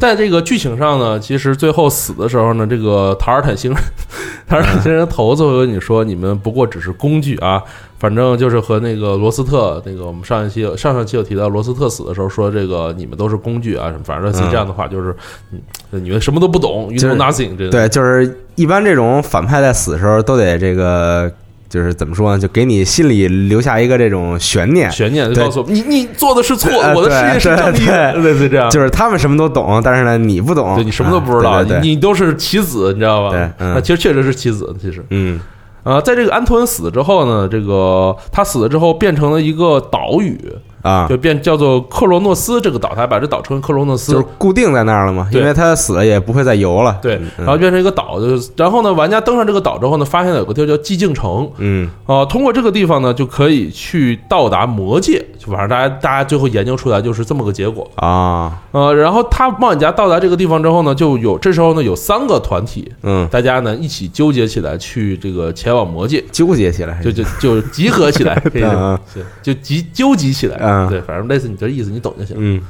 [0.00, 3.80] 在这个剧情上呢，其实最后死的时候呢，这个塔尔坦星人，
[4.46, 7.62] 塔尔坦星人头子会跟你说，你们不过只是工具啊。
[7.98, 15.14] 反正就是和那个罗斯特，那个我们上一期有上上期有提到罗斯特死的时候说，这个你们都是工具啊什么，反正类似这样的话，就是
[15.52, 17.70] 嗯，你们什么都不懂，you know nothing，这个。
[17.70, 21.30] 对，就是一般这种反派在死的时候都得这个
[21.72, 22.38] 就是怎么说呢？
[22.38, 28.68] 就给你心里留下一个这种悬念，悬念就告诉我你你做的是错我的世界是正义的，类似这样。
[28.68, 33.30] 就是他们什么都懂，但是呢，你不懂，对你什么都不知道，啊对对对你你都是棋子，你知道吧？
[33.30, 35.02] 对嗯那其实确实是棋子，其实。
[35.08, 35.40] 嗯
[35.84, 40.38] 呃，在这个安托恩死了之后呢，这个他死了之后变成了一个岛屿，
[40.82, 44.12] 啊，就变叫做克罗诺斯这个岛，他把这岛称为克罗诺斯。
[44.12, 45.40] 就是固定在那儿了嘛，对。
[45.40, 47.44] 因为他死了也不会再游了，对，嗯。
[47.44, 51.88] 然后变成一个岛，就是然后呢，玩家登上这个岛之后呢，发现了有个地儿叫寂静城，嗯。
[52.06, 57.88] 啊，通过这个地方呢，就可以去到达魔界，就反正大家大家最后研究出来就是这么个结果。
[57.96, 72.36] 啊，呃，然后他冒险家到达这个地方之后呢，就有这时候呢有三个团体，嗯，大家呢一起纠结起来去这个前往魔界，纠结起来，就就就集合起来， 可以这么嗯是就集纠集起来，嗯对，反正类似你这意思，你懂就行。
[72.38, 72.60] 嗯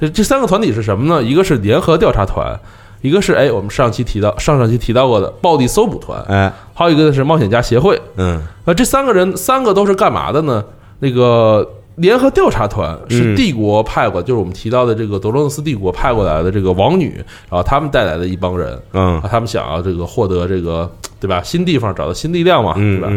[0.00, 1.22] 这这三个团体是什么呢？
[1.22, 2.58] 一个是联合调查团，
[3.02, 8.00] 一个是哎我们上期提到上上期提到过的暴力搜捕团，哎还有一个是冒险家协会。
[8.16, 10.64] 嗯那，这三个人三个都是干嘛的呢？
[11.00, 17.14] 那个联合调查团是嗯帝国派过，就是我们提到的这个德罗诺斯帝国派过来的这个王女，
[17.50, 23.08] 然后他们带来的一帮人嗯啊，他们想要这个获得这个对吧新地方，找到新力量嘛，对吧？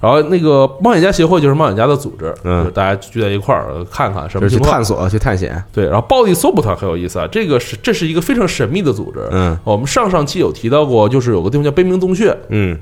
[0.00, 4.72] 然后那个冒险家协会就是冒险家的组织，嗯就是大家聚在一块儿呃看看什么去么情况。
[4.72, 9.20] 探索去探险，对，然后暴力搜捕团很有意思啊，这个是这是一个非常神秘的组织。
[9.30, 12.36] 嗯我们上上期有提到过，就是有个地方叫悲鸣洞穴。
[12.48, 12.76] 嗯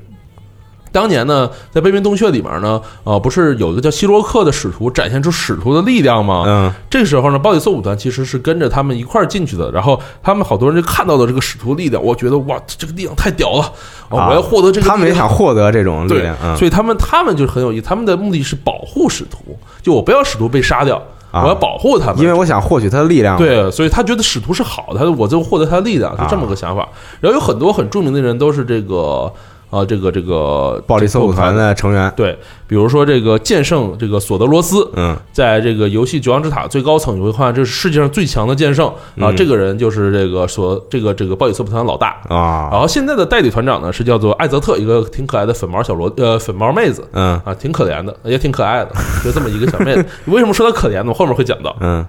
[0.91, 6.43] 当年呢，在悲鸣洞穴里面呢，呃，不是有一个叫希洛克的使徒展现出使徒的力量吗？
[6.45, 13.63] 嗯这个时候呢，暴力搜捕团其实是跟着他们一块儿进去的，然后他们好多人就看到了这个使徒力量，我觉得哇，这个力量太屌了，
[14.09, 14.89] 啊、我要获得这个力量。
[14.89, 21.01] 他们也想获得这种力对量，，嗯所以他们他们就是很有意思，他们的目的是保护使徒，就我不要使徒被杀掉，
[21.31, 26.87] 啊我要保护他们，因为我想获取他的力量，，对，所以他觉得使徒是好的，他我就获得他的力量，就这么个想法。
[27.21, 29.31] 然后有很多很著名的人都是这个
[29.71, 31.73] 啊，这个这个暴力搜捕团的。
[31.73, 42.17] 成员，对，比如说这个剑圣这个索德罗斯，嗯在这个游戏《绝望之塔》最高层，你会看这是世界上最强的剑圣啊，嗯这个人就是这个索这个这个暴力搜捕团的老大。
[42.27, 48.91] 啊然后现在的代理团长呢是叫做艾泽特，一个挺可爱的粉毛小罗呃粉毛妹子嗯啊，挺可怜的，也挺可爱的，
[49.23, 50.05] 就这么一个小妹子。
[50.27, 51.05] 为什么说她可怜呢？
[51.07, 51.73] 我后面会讲到。
[51.79, 52.05] 嗯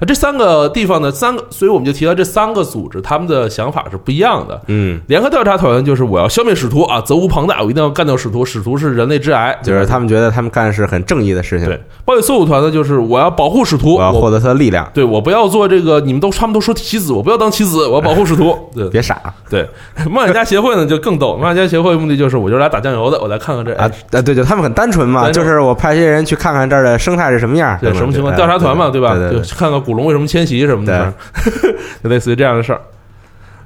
[0.00, 4.60] 啊，这三个地方呢，三个，所以我们就提到这三个组织，他们的想法是不一样的。
[4.66, 11.80] 嗯，联合调查团就是我要消灭使徒啊，责无旁贷，我一定要干掉使徒，使徒是人类之癌，就是他们觉得他们干的是很正义的事情，对。
[12.04, 18.56] 暴力搜捕团呢，就是我要保护使徒，我我要获得他的力量，对我不要做这个，你们都他们都说棋子，我不要当棋子，我要保护使徒。
[18.74, 19.68] 对别傻对，
[20.08, 24.22] 冒险家协会呢就更逗，冒险家协会的目的就是我就是来打酱油的，我来看看这啊啊！
[24.22, 28.32] 对，就他们很单纯嘛，就是我派这些人去看看这儿的生态是什么样，对什么情况？
[28.32, 29.14] 哎调查团嘛，对吧？
[29.14, 31.12] 对看看古龙为什么迁徙什么的，
[32.04, 32.80] 就类似于这样的事儿。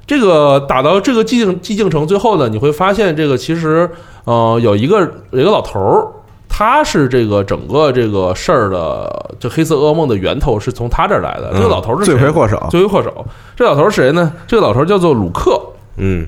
[0.07, 3.89] 这个打到这个寂静寂静城最后呢，你会发现这个其实
[4.23, 4.99] 呃有一个
[5.31, 6.07] 有一个老头儿，
[6.49, 11.51] 他是这个整个这个事儿的这黑色噩梦的源头是从他这儿来的。
[11.53, 13.25] 嗯这个老头儿是谁罪魁祸首，罪魁祸首。
[13.55, 14.31] 这老头儿是谁呢？
[14.47, 15.61] 这个老头儿叫做鲁克，
[15.97, 16.25] 嗯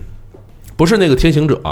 [0.78, 1.72] 不是那个天行者啊，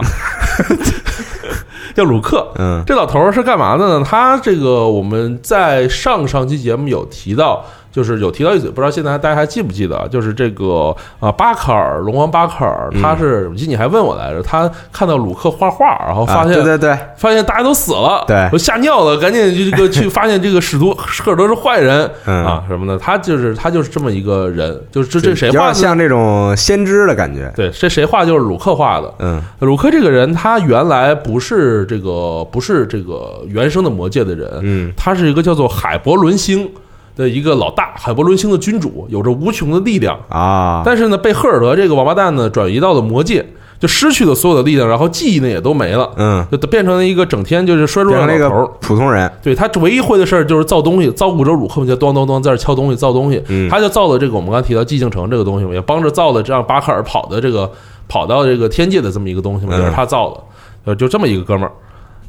[1.96, 2.48] 叫鲁克。
[2.58, 4.06] 嗯这老头儿是干嘛的呢？
[4.06, 10.08] 他这个我们在上上期节目有提到，就是有提到一嘴，不知道现在大家还记不记得啊？
[10.12, 18.50] 就是这个啊，巴卡尔龙王巴卡尔，他是，我记得你还问我来着，他看到鲁克画画，然后发啊现、对对对，发现大家都死了，对。
[18.52, 22.44] 我吓尿了，赶紧就这个去发现这个使徒赫尔德是坏人、嗯。
[22.44, 29.14] 啊什么的，他就是他就是这么一个人，就是这这谁画的像这种先知的感觉，对，这谁画就是鲁克画的。
[29.20, 29.40] 嗯。
[29.60, 34.92] 鲁克这个人，他原来不是这个不是这个原生的魔界的人，嗯。
[34.98, 36.68] 他是一个叫做海伯伦星
[37.16, 40.20] 的一个老大，海伯伦星的君主，有着无穷的力量。
[40.30, 43.46] 啊，但是呢，被赫尔德这个王八蛋呢转移到了魔界，
[43.80, 48.70] 就失去了所有的力量，然后记忆呢也都没了，嗯，就变成了一个整天就是衰弱的老头儿。
[48.82, 53.42] 普通人，对他唯一会的事儿就是造东西，造物者鲁克们就咚咚咚在这敲东西，造东西。
[53.50, 57.70] 嗯他就造了这个我们刚才提到寂静城这个东西嘛，也帮着造了这样巴克尔跑的这个
[58.08, 60.40] 跑到这个天界的这么一个东西嘛，嗯也是他造的。
[60.86, 61.72] 呃，就这么一个哥们儿。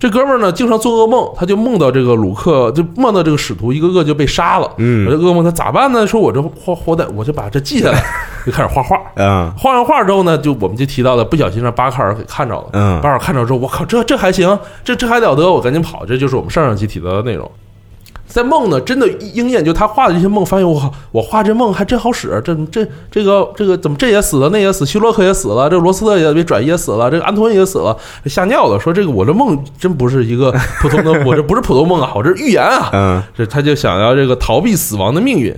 [0.05, 4.71] 这哥们儿呢，经常做噩梦，他就梦到这个鲁克，就梦到这个使徒一个个就被杀了。
[4.77, 6.07] 嗯我这噩梦他咋办呢？
[6.07, 8.05] 说我这活活的，我就把这记下来，
[8.45, 9.01] 就开始画画。
[9.14, 12.67] 嗯画完画之后呢，就我们就提到了，不小心让巴卡尔给看着了。
[12.75, 16.05] 嗯巴卡尔看着之后，我靠，这这还行，这这还了得，我赶紧跑。
[16.05, 17.51] 这就是我们上上期提到的内容。
[18.27, 22.41] 在梦呢，真的应验，就他画的这些梦，发现我，我画这梦还真好使。
[22.45, 28.81] 这这这个这个怎么这也死了，那也死，希洛克也死了，这罗斯特也被转移也死了，这个安托恩也死了，吓尿了。
[28.81, 32.91] 说这个我这梦真不是一个普通的，我这不是普通梦啊，我这是预言啊。
[32.93, 35.55] 嗯这他就想要这个逃避死亡的命运，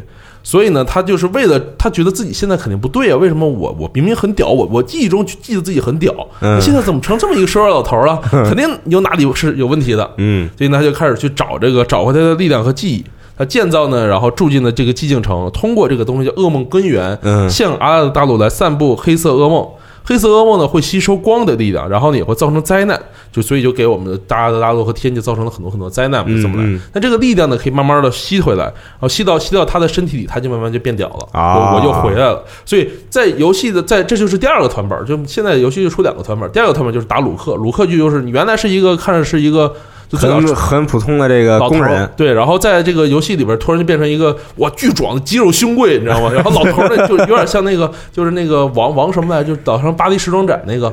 [0.46, 8.16] 所以呢，他就是为了他觉得自己现在肯定不对啊，为什么我我明明很屌，我我记忆中记得自己很屌，嗯现在怎么成这么一个瘦弱老头了？
[8.30, 10.08] 肯定有哪里是有问题的。
[10.18, 13.04] 嗯所以呢，他就开始去找这个找回他的力量和记忆。
[13.36, 19.66] 他建造呢，然后住进了这个寂静城，通过这个东西叫噩梦根源，嗯向阿拉的大陆来散布黑色噩梦。
[20.06, 22.98] 黑色噩梦呢会吸收光的力量，然后呢也会造成灾难，
[23.32, 26.80] 就所以就给我们的大阿拉大陆和天界造成了很多很多灾难，就这么来。
[26.92, 32.42] 那这个力量呢可以慢慢的吸回来，然后吸到吸到他的身体里，他就慢慢就变屌了，啊我我就回来了。
[32.64, 39.74] 所以在游戏的在这就是第二个团本，就现在游戏就出两个团本，第二个团本就是打鲁克，鲁克就就是你原来是一个看着是一个
[40.08, 46.30] 就最早很很普通的这个工人，对，然后在这个游戏里边突然就变成一个哇巨壮的肌肉胸贵，你知道吗？
[46.32, 50.92] 然后老头儿呢就有点像那个就是那个王王什么来，就是岛上巴黎时装展那个，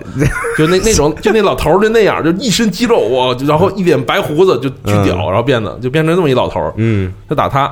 [0.57, 5.27] 就那那种就那老头儿就那样，就一身肌肉哇，然后一脸白胡子就巨屌，嗯。
[5.27, 7.13] 然后变得就变成这么一老头儿，嗯。
[7.29, 7.71] 就打他。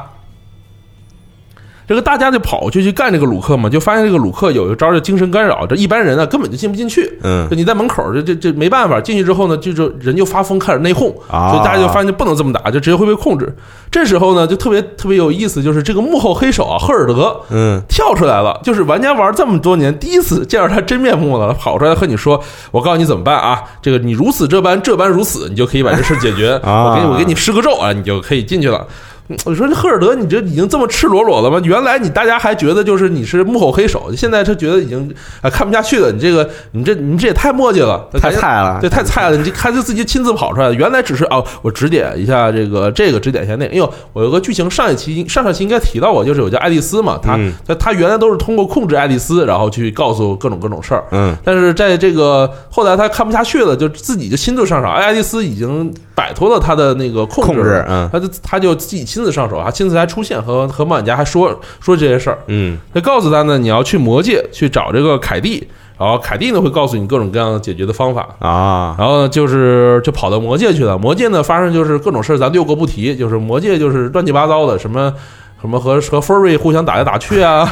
[1.91, 7.19] 这个大家就跑就去干这个鲁克嘛，就发现这个鲁克有一招叫精神干扰，这一般人呢根本就进不进去。
[7.21, 13.53] 嗯就你在门口，这这这没办法，进去之后呢，就就人就发疯，开始内讧，啊所以大家就发现就不能这么打，就直接会被控制。
[13.91, 26.53] 这时候呢，就特别特别有意思，就是这个幕后黑手啊，赫尔德嗯跳出来了，就是玩家玩这么多年第一次见到他真面目了，跑出来和你说：“我告诉你怎么办啊，这个你如此这般，这般如此，你就可以把这事解决。
[26.63, 28.87] 啊我给你我给你施个咒啊，你就可以进去了。”
[29.31, 31.59] 嗯我说这赫尔德，你这已经这么赤裸裸了吗？
[31.63, 36.11] 原来你大家还觉得就是你是幕后黑手，现在他觉得已经啊看不下去了。
[36.11, 39.37] 你这个你这你这也太磨叽了，太菜了对，太菜了！
[39.37, 43.73] 你这看就自己亲自跑出来的，原来只是哦，我指点一下这个这个，指点一下那个。
[43.73, 51.03] 因为我有个剧情上一期上上期应该提到过，就是有叫爱丽丝嘛，她嗯她她原来都是通过控制爱丽丝，然后去告诉各种各种事儿。
[51.11, 54.93] 嗯但是在这个后来他看不下去了，就自己就亲自上场。
[54.93, 62.37] 爱丽丝已经摆脱了他的那个控制嗯他就他就自己亲自上手，还亲自还出现和和曼家还说说这些事儿。
[62.47, 68.27] 嗯他告诉他呢，你要去魔界去找这个凯蒂，然后凯蒂呢会告诉你各种各样的解决的方法。
[68.39, 70.97] 啊然后呢，就是就跑到魔界去了。
[70.97, 73.15] 魔界呢，发生就是各种事儿，咱略过不提。
[73.15, 75.13] 就是魔界就是乱七八糟的，什么
[75.61, 77.71] 什么和和 Furry 互相打来打去啊，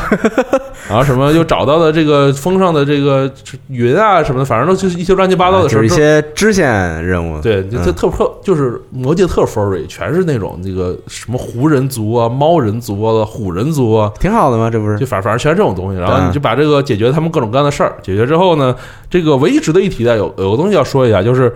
[0.88, 3.30] 然 后什么又找到了这个风上的这个
[3.68, 5.82] 云啊什么的，反正都就是一些乱七八糟的事儿。
[5.82, 7.96] 就是一些支线任务，对，就特嗯。
[7.96, 14.98] 特特就是魔界特 Furry，全是那种那个什么狐人族啊、猫人族啊、虎人族啊，挺好的嘛，这不是？
[15.00, 16.30] 就反反正全是这种东西，然后嗯。
[16.30, 18.76] 你就把这个解决他们各种各样的事儿，解决之后呢，
[19.10, 21.52] 这个唯一值得一提的有有个东西要说一下，就是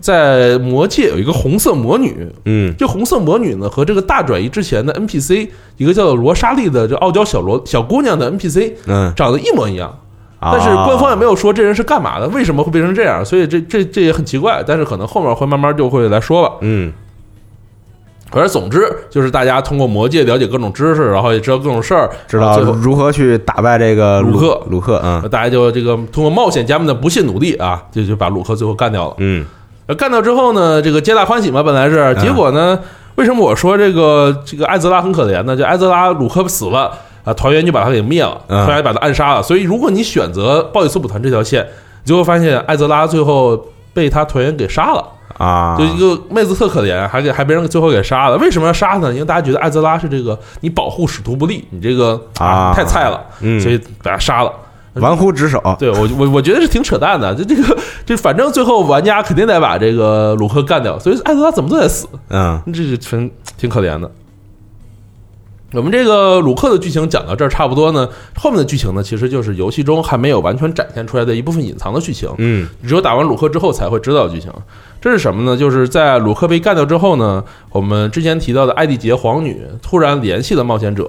[0.00, 2.74] 在魔界有一个红色魔女，嗯。
[2.78, 9.88] 这红色魔女呢和这个大转移之前的 NPC 一个叫做罗莎莉的这傲娇小罗小姑娘的 NPC 嗯，长得一模一样，
[10.38, 10.52] 啊。
[10.52, 16.54] 但是官方也没有说这人是干嘛的，为什么会变成这样，所以这这这也很奇怪，但是可能后面会慢慢就会来说吧。
[16.60, 16.92] 嗯。
[18.30, 24.60] 反正总之就是大家通过魔界了解各种知识，然后也知道各种事儿，知道如何去打败这个鲁克。
[24.68, 25.26] 鲁克，嗯。
[25.30, 29.14] 大家就这个通过冒险家们的不懈努力啊，就就把鲁克最后干掉了。
[29.16, 29.46] 嗯
[29.88, 32.78] 呃干掉之后呢，这个皆大欢喜嘛，本来是，嗯结果呢，
[33.16, 35.56] 为什么我说这个这个艾泽拉很可怜呢？
[35.56, 36.92] 就艾泽拉鲁克死了
[37.24, 39.42] 啊，团员就把他给灭了，嗯团员把他暗杀了。
[39.42, 41.66] 所以如果你选择鲍里斯普团这条线，
[42.04, 43.58] 你就会发现艾泽拉最后
[43.94, 45.02] 被他团员给杀了。
[45.38, 48.36] 啊，就一个妹子特可怜，还给还被人最后给杀了。
[48.38, 49.10] 为什么要杀呢？
[49.12, 54.52] 因为大家觉得艾泽拉是这个你保护使徒不利，你这个啊太菜了，嗯所以把他杀了。
[55.00, 64.10] 玩忽职守，对我我我觉得是挺扯淡的，就这个这反正最后玩家肯定得把这个鲁克干掉，所以艾泽拉怎么都得死，嗯这是挺挺可怜的。
[65.74, 72.26] 我们这个鲁克的剧情讲到这儿差不多呢，后面的剧情呢，其实就是游戏中还没有完全展现出来的一部分隐藏的剧情。
[72.38, 74.50] 嗯只有打完鲁克之后才会知道剧情。
[74.98, 75.54] 这是什么呢？
[75.54, 81.06] 就是在鲁克被干掉之后呢，我们之前提到的艾蒂杰皇女突然联系了冒险者。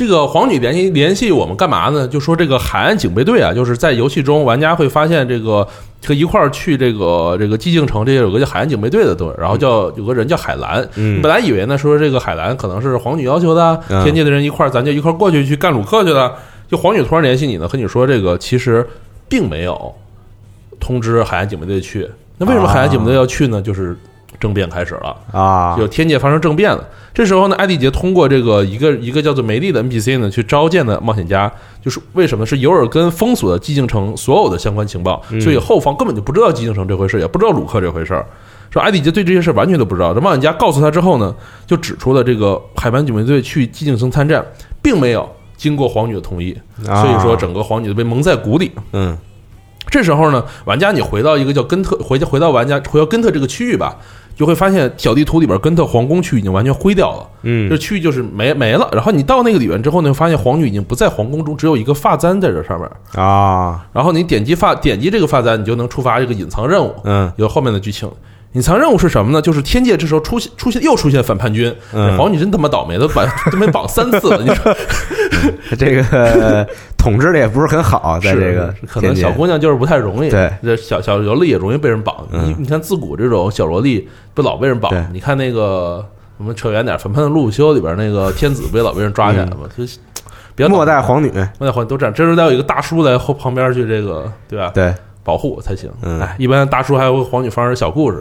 [0.00, 2.08] 这个皇女联系联系我们干嘛呢？
[2.08, 5.68] 就说这个海岸警备队啊，就是在游戏中玩家会发现这个
[6.00, 10.82] 这一块儿去这个这个寂静城，这有个叫海岸警备队的队，然后叫有个人叫海兰。
[10.96, 16.32] 嗯本来以为呢说这个海兰可能是皇女要求的，嗯天界的人一块儿咱就一块儿过去去干鲁克去了。
[16.66, 18.88] 就皇女突然联系你呢，和你说这个其实
[19.28, 19.94] 并没有
[20.80, 22.08] 通知海岸警备队去。
[22.38, 23.60] 那为什么海岸警备队要去呢？
[23.60, 23.94] 就是
[24.38, 26.86] 政变开始了，啊有天界发生政变了。
[27.12, 38.24] 这时候呢，艾迪杰通过这个一个一个叫做梅丽的 NPC 呢，去召见的冒险家，就是为什么是尤尔根封锁了寂静城所有的相关情报，所以后方根本就不知道寂静城这回事，也不知道鲁克这回事儿。
[38.70, 40.14] 说艾迪杰对这些事完全都不知道。
[40.14, 41.34] 这冒险家告诉他之后呢，
[41.66, 44.46] 就指出了这个海湾警备队去寂静城参战，
[44.80, 46.56] 并没有经过皇女的同意，
[46.88, 48.70] 啊所以说整个皇女都被蒙在鼓里。
[48.92, 49.18] 嗯
[49.90, 53.96] 这时候呢，玩家你回到一个叫根特，回回到玩家回到根特这个区域吧，
[54.40, 58.88] 就会发现小地图里边跟特皇宫区已经完全灰掉了，嗯这区域就是没没了。
[58.90, 62.88] 然后你到那个里边之后呢，发现皇女已经不在皇宫中，只有一个发簪在这上面。
[63.22, 68.10] 啊，然后你点击发点击这个发簪，你就能触发这个隐藏任务，嗯有后面的剧情。
[68.54, 69.42] 隐藏任务是什么呢？
[69.42, 74.42] 就是天界这时候出现出现又出现反叛军，嗯皇女真他妈倒霉，都把都没绑三次了。
[74.42, 74.74] 你说
[75.78, 76.66] 这个
[76.98, 82.26] 统治的也不是很好，在这个可能小姑娘就是不太容易，对，这小小萝莉也容易被人绑。
[82.30, 84.90] 嗯你你看自古这种小萝莉不老被人绑？
[85.12, 86.04] 你看那个
[86.38, 89.68] 我们扯远点，《反叛的路不修》里边那个天子不也老被人抓起来吗？
[89.76, 89.98] 就是
[90.54, 94.70] 比较末代皇女，末代皇女都这样，这时候得有一个大叔在后旁边去这个对吧？
[94.74, 94.92] 对，
[95.24, 95.90] 保护才行。
[96.02, 98.18] 嗯哎，一般大叔还有个皇女发生小故事，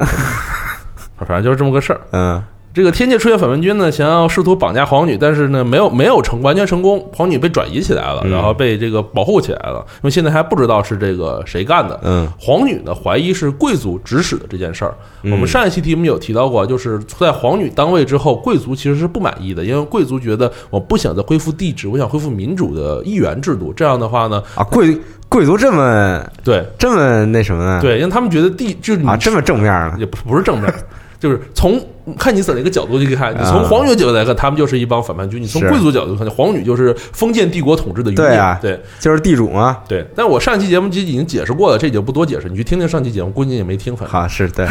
[1.19, 1.99] 反正就是这么个事儿。
[2.11, 2.41] 嗯
[2.71, 11.99] 这个天界出现反叛军呢，想要试图绑架皇女，但是呢，没有没有成完全成功，皇女被转移起来了，嗯然后被这个保护起来了，因为现在还不知道是这个谁干的。
[12.03, 14.93] 嗯皇女呢怀疑是贵族指使的这件事儿。
[15.23, 23.73] 嗯我们上一期题目有提到过，就是在皇女当位之后，贵族其实是不满意的，因为贵族觉得我不想再恢复帝制，我想恢复民主的议员制度。
[23.73, 24.95] 这样的话呢，啊，贵
[25.27, 27.79] 贵族这么对这么那什么呢？
[27.81, 29.95] 对，因为他们觉得帝就是啊，这么正面了？
[29.97, 30.71] 也不不是正面，
[31.19, 31.79] 就是从
[32.17, 38.25] 看你从哪个角度去看，你啊从皇女的角度来看，他们就是一帮反叛军；你从贵族角度看，皇女就是封建帝国统治的余孽。
[38.25, 39.79] 对啊对就是地主嘛。
[39.87, 40.05] 对。
[40.15, 44.11] 但我上期节目就已经解释过了，这就不多解释，你去听听上期节目，估计你也没听，反正。
[44.11, 44.65] 好，是 对，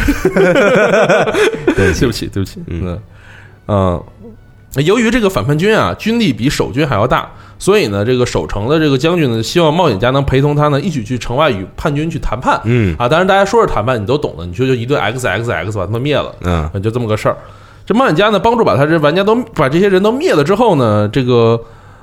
[1.75, 2.99] 对对不起，对不起，嗯嗯
[3.67, 4.03] 嗯。
[4.75, 12.61] 由于这个反叛军啊，军力比守军还要大，所以呢，这个守城的这个将军呢，希望冒险家能陪同他呢，一起去城外与叛军去谈判。
[12.65, 17.35] 嗯啊，当然大家说是谈判，你都懂的，你说就一顿 X X X 把他们灭了，嗯就这么个事儿。
[17.85, 21.59] 这冒险家呢，帮助把他这玩家都把这些人都灭了之后呢，这个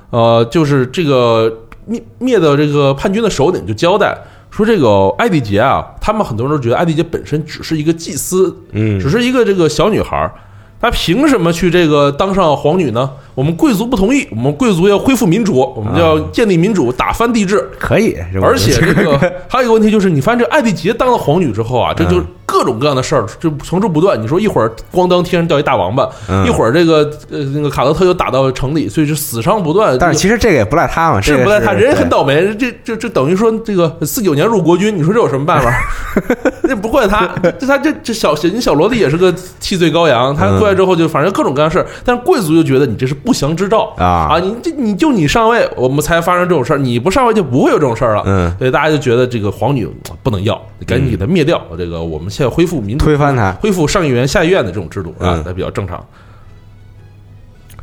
[0.09, 1.49] 呃，就是这个
[1.85, 4.13] 灭灭的这个叛军的首领就交代
[4.51, 10.33] 说，这个艾迪杰啊，他们很多人都觉得艾迪杰本身只是一个祭司，嗯只是一个这个小女孩儿，
[10.79, 13.09] 她凭什么去这个当上皇女呢？
[13.33, 17.69] 我们贵族不同意，我们贵族要恢复民主，我们要建立民主，打翻帝制。
[17.79, 19.17] 可以，而且这个
[19.47, 24.07] 还有一个问题就是，你发现这艾迪杰当了皇女之后啊，这就各种各样的事儿就层出不穷。
[24.19, 29.95] 你说一会儿咣当天上掉一大王八，嗯一会儿这个呃那个卡洛特又打到城里，所以就死伤不断。
[29.99, 32.55] 但是其实这个也不赖他嘛，这个是不赖他，人也很倒霉。
[32.55, 35.71] 这这这等于说这个四九年入国军，你说这有什么办法？
[36.63, 37.29] 那不怪他，
[37.59, 40.33] 这他这这小小小萝莉也是个替罪羔羊。
[40.35, 44.39] 他嗯过来之后就反正各种各样事儿，但是贵族就觉得你这是不祥之兆啊啊！
[44.39, 48.23] 你这你就你上位，我们才发生这种事儿，你不上位就不会有这种事儿了。
[48.25, 49.87] 嗯所以大家就觉得这个皇女
[50.23, 51.61] 不能要，赶紧给他灭掉。
[51.77, 56.05] 这个我们现在恢复民主，推翻它，恢复上议院下议院的这种制度啊嗯，那比较正常。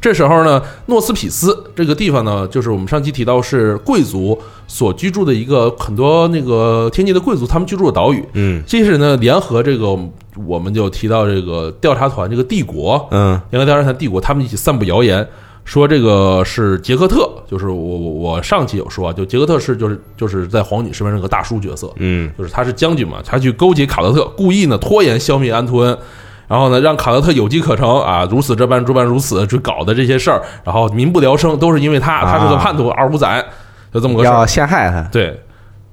[0.01, 4.39] 这时候呢，诺斯匹斯这个地方呢，就是我们上期提到是贵族
[4.69, 8.25] 所居住的一个很多那个天界的贵族他们居住的岛屿。
[8.35, 9.99] 嗯这是呢，联合这个
[10.47, 15.27] 我们就提到这个调查团这个帝国，嗯联合调查团帝国，他们一起散布谣言，
[15.65, 22.31] 说这个是杰克特，就是我我我上期有说啊，就杰克特是就是就是在皇女身边那个大叔角色，嗯。
[22.37, 25.99] 就是他是将军嘛，他去勾结卡德特，故意呢拖延消灭安图恩，
[26.47, 33.45] 然后呢让卡德特有机可乘啊，如此这般，这般如此，去搞的这些事儿，然后民不聊生，都是因为他，他是个叛徒，二五仔，
[33.93, 34.35] 就这么个事儿。
[34.35, 34.47] 要。
[34.47, 35.41] 陷害他，对，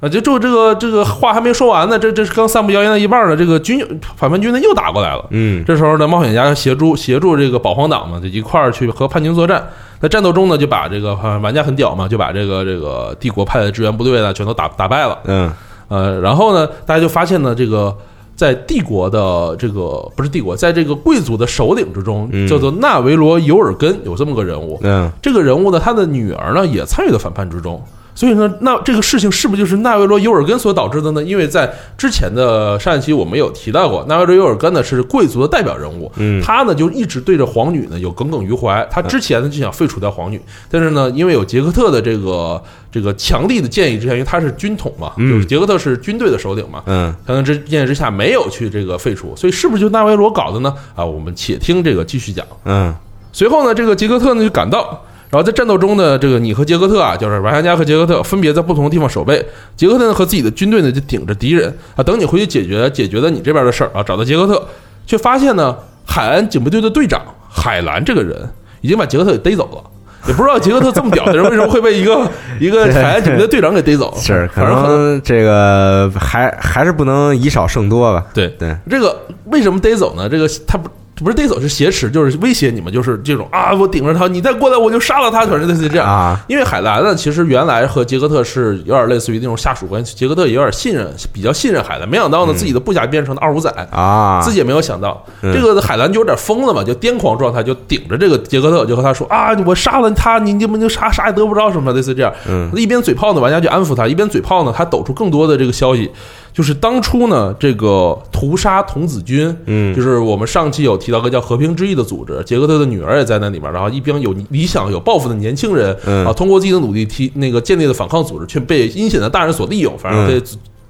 [0.02, 3.80] 啊，就就这个这个话还没说完呢，这这是刚散布谣言的一半呢，这个军
[4.18, 5.24] 反叛军呢又打过来了。
[5.30, 9.64] 嗯这时候呢，冒险家协助协助这个保皇党嘛，就一块儿去和叛军作战。
[10.00, 15.20] 在战斗中呢，就把这个呃玩家很屌嘛，就把这个这个帝国派的支援部队呢全都打打败了。
[15.26, 15.54] 嗯
[15.88, 17.96] 呃，然后呢，大家就发现呢，这个
[18.36, 24.80] 在帝国的这个不是帝国，在这个贵族的首领之中，嗯叫做纳维罗尤尔根，有这么个人物。
[24.82, 27.80] 嗯这个人物呢，他的女儿呢也参与了反叛之中。
[28.14, 31.24] 所以呢，那这个事情是不是就是纳维罗尤尔根所导致的呢？
[31.24, 38.86] 因为在之前的上一期我们有提到过，纳维罗尤尔根呢是贵族的代表人物，嗯他呢就一直对着皇女呢有耿耿于怀。
[38.92, 50.74] 他之前呢就想废除掉皇女，但是呢，因为有杰克特的这个这个强力的建议之下，因为他是军统嘛，嗯就是杰克特是军队的首领嘛，嗯他的之建议之下没有去这个废除，所以是不是就纳维罗搞的呢？
[50.96, 52.46] 啊，我们且听这个继续讲。
[52.66, 52.94] 嗯
[53.34, 59.44] 随后呢，这个杰克特呢就赶到，然后在战斗中呢，这个你和杰克特啊，就是玩家和杰克特分别在不同的地方守备。
[59.78, 64.68] 杰克特呢和自己的军队呢就顶着敌人啊，等你回去解决解决了你这边的事儿啊，找到杰克特，
[65.08, 65.76] 却发现呢，
[66.06, 68.38] 海岸警备队的队长海兰这个人
[68.82, 69.90] 已经把杰克特给逮走了。
[70.28, 72.30] 也不知道杰克特这么屌的人为什么会被一个
[72.60, 74.16] 一个海岸警备队队长给逮走？
[74.20, 78.24] 是，可能这个还还是不能以少胜多吧。
[78.32, 80.30] 对对，这个为什么逮走呢？
[80.30, 80.88] 这个他不
[81.24, 86.08] 不是逮走是挟持，就是威胁你们，就是这种啊，我顶着他，你再过来我就杀了他，反正类似于这样。
[86.08, 92.08] 啊，因为海兰呢，其实原来和杰克特是有点类似于那种下属关系，杰克特也有点信任，比较信任海兰。
[92.08, 102.34] 没想到呢，自己的部下变成了二五仔，啊，自己也没有想到，嗯这个海兰就有点疯了嘛，就癫狂状态，就顶着这个杰克特，就和他说啊，我杀了他，你你们就啥啥也得不着什么，类似这样。
[102.50, 106.10] 嗯一边嘴炮呢，玩家就安抚他；一边嘴炮呢，他抖出更多的这个消息，
[106.54, 120.44] 就是当初呢，这个屠杀童子军，嗯就是我们上期有提到个叫和平之翼的组织，杰克特的女儿也在那里面，然后一帮有理想、有抱负的年轻人嗯啊，通过自己的努力提那个建立的反抗组织，却被阴险的大人所利用，反正给、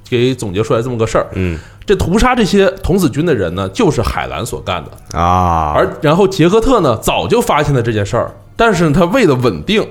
[0.10, 1.28] 给总结出来这么个事儿。
[1.34, 5.20] 嗯这屠杀这些童子军的人呢，就是海兰所干的。
[5.20, 9.86] 啊，而然后杰克特呢，早就发现了这件事儿，但是他为了稳定，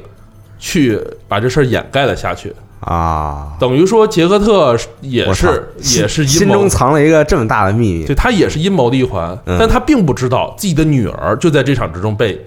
[0.59, 2.55] 去把这事儿掩盖了下去。
[2.81, 6.39] 啊，等于说，杰克特也是也是阴谋。
[6.39, 8.07] 心中，藏了一个这么大的秘密。
[8.07, 9.57] 对他也是阴谋的一环，嗯。
[9.59, 12.43] 但他并不知道自己的女儿就在这场之中被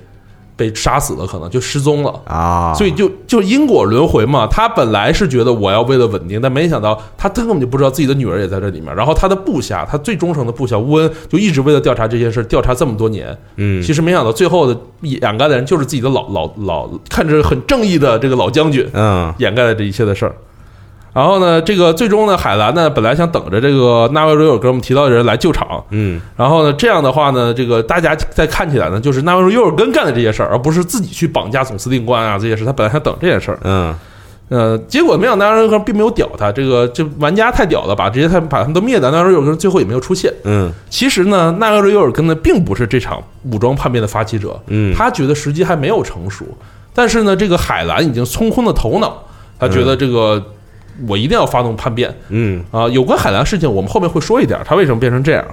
[0.55, 2.21] 被杀死了，可能就失踪了。
[2.25, 8.95] 啊，所以就就因果轮回嘛，他本来是觉得我要为了稳定，但没想到他根本就不知道自己的女儿也在这里面。
[8.95, 13.35] 然后他的部下，他最忠诚的部下乌恩，就一直为了调查这件事，调查这么多年。
[13.55, 20.35] 嗯其实没想到最后的掩盖的人就是自己的老老老看着很正义的这个老将军，嗯掩盖了这一切的事儿。
[21.13, 26.19] 然后呢，这个最终呢，海兰呢本来想等着这个纳维瑞尔给我们提到的人来救场，嗯。
[26.35, 32.65] 然后呢，这样的话呢，这个大家再看起来呢，就是纳维瑞尔根干的这些事儿，而不是自己去绑架总司令官啊这些事。
[32.65, 33.95] 他本来想等这件事儿，嗯。
[34.49, 40.31] 呃，结果没想到纳维瑞尔并没有屌他，这个这玩家太屌了，把这些他把他们都灭了，纳维瑞尔根最后也没有出现。
[40.43, 40.71] 嗯。
[40.89, 44.93] 其实呢，纳维瑞尔根呢并不是这场武装叛变的发起者，嗯。
[44.95, 46.45] 他觉得时机还没有成熟，
[46.93, 49.23] 但是呢，这个海兰已经冲昏了头脑，
[49.57, 50.43] 他觉得这个
[51.07, 52.87] 我一定要发动叛变嗯啊。
[52.89, 55.45] 有关海南事情，我们后面会说一点，他为什么变成这样。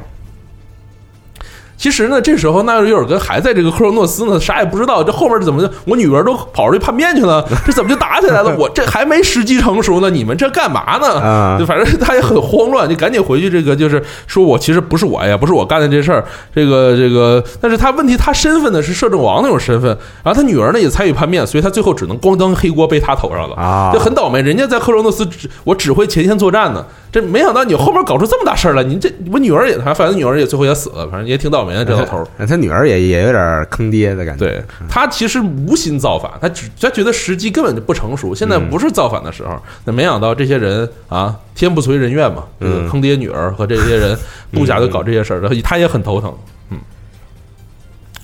[1.81, 5.03] 其实呢，这时候纳瑞尔根还在这个克罗诺斯呢，啥也不知道。
[5.03, 7.43] 这后面怎么就我女儿都跑出去叛变去了？
[7.65, 8.55] 这怎么就打起来了？
[8.61, 11.19] 我这还没时机成熟呢，你们这干嘛呢？
[11.19, 13.49] 啊就反正他也很慌乱，就赶紧回去。
[13.49, 16.23] 这个就是说我其实不是我呀，不是我干的这事儿。
[16.55, 19.89] 这个这个，但是他问题他身份呢是摄政王那种身份，
[20.23, 24.43] 然后他女儿呢也参与叛变，所以他最后只能咣当黑锅背他头上了啊就很倒霉。
[24.43, 28.85] 人家在克罗诺斯指我指挥前线作战呢，这没想到你后面搞出这么大事儿来。
[28.85, 32.47] 你这我女儿也，反正女儿也最后也死了，反正也挺倒霉的这老头儿。
[32.47, 39.61] 他女儿也也有点坑爹的感觉，对他其实无心造反，他只他觉得时机根本就不成熟，现在不是造反的时候。
[39.85, 44.17] 那没想到这些人啊，天不遂人愿嘛，这个嗯坑爹女儿和这些人
[44.53, 46.33] 部下都搞这些事儿，然后他也很头疼。
[46.71, 46.79] 嗯，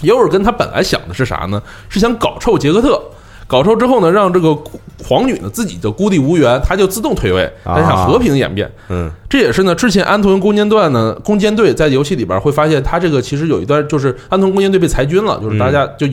[0.03, 1.61] 尤尔根他本来想的是啥呢？
[1.89, 3.03] 是想搞臭杰克特。
[3.47, 4.57] 搞臭之后呢，让这个
[5.05, 8.71] 皇女呢自己就孤立无援，她就自动退位，她想和平演变。
[8.89, 16.07] 嗯这也是呢，之前安屯攻坚段呢，攻坚队在游戏里边会发现，他这个其实有一段就是安屯攻坚队被裁军了，就是大家就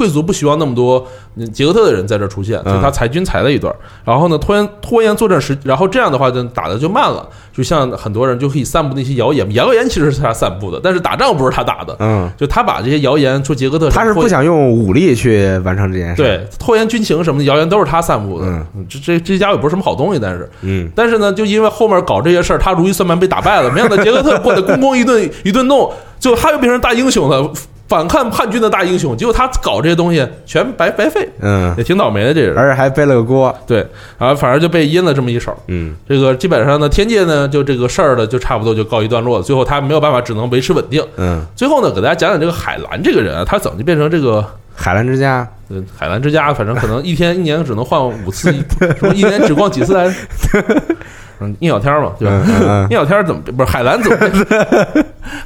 [0.00, 3.70] 贵族不希望那么多嗯杰克特的人在这儿出现，所以他裁军裁了一段。
[4.02, 20.48] 然后呢，拖延拖延作战时，然后这样的话就打的就慢了，就像很多人就可以散布那些谣言，谣言其实是他散布的，但是打仗不是他打的，嗯，就他把这些谣言说杰克特他是不想用武力去完成这件事，，对拖延军情什么的谣言都是他散布的，嗯这这这家伙也不是什么好东西，但是。
[20.62, 23.70] 嗯但是呢，就因为后面搞这些事儿，他如意算盘被打败了。
[23.70, 27.50] 没想到杰克特过来 咣咣一顿一顿弄，最后他又变成大英雄了，
[27.90, 29.16] 反抗叛军的大英雄。
[29.16, 32.56] 结果他搞这些东西全白白费，嗯，也挺倒霉的这人。
[32.56, 33.84] 而且还背了个锅，对，
[34.16, 35.52] 然后反而就被阴了这么一手。
[35.66, 39.42] 嗯这个基本上呢，天界呢就这个事儿呢，就差不多就告一段落了。
[39.42, 41.04] 最后他没有办法，只能维持稳定。
[41.16, 48.52] 嗯，最后呢，给大家讲讲这个海兰这个人啊，他怎么就变成这个海澜之家，嗯，海澜之家，反正可能一天一年只能换五次，
[48.96, 50.14] 什么一年只逛几次来着？
[51.40, 52.86] 嗯，聂小天嘛，对吧？
[52.90, 54.32] 聂小天怎么不是海兰怎么变？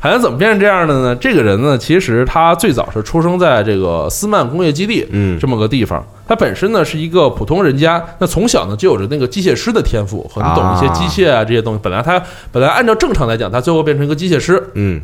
[0.00, 1.16] 海兰怎么变成这样的呢？
[1.16, 6.04] 这个人呢，其实他最早是出生在这个斯曼工业基地，嗯这么个地方。
[6.26, 11.80] 他本身呢是一个普通人家，那从小呢就有着那个机械师的天赋，很懂一些机械啊这些东西。
[11.82, 12.20] 本来他
[12.50, 15.00] 本来按照正常来讲，他最后变成一个机械师，嗯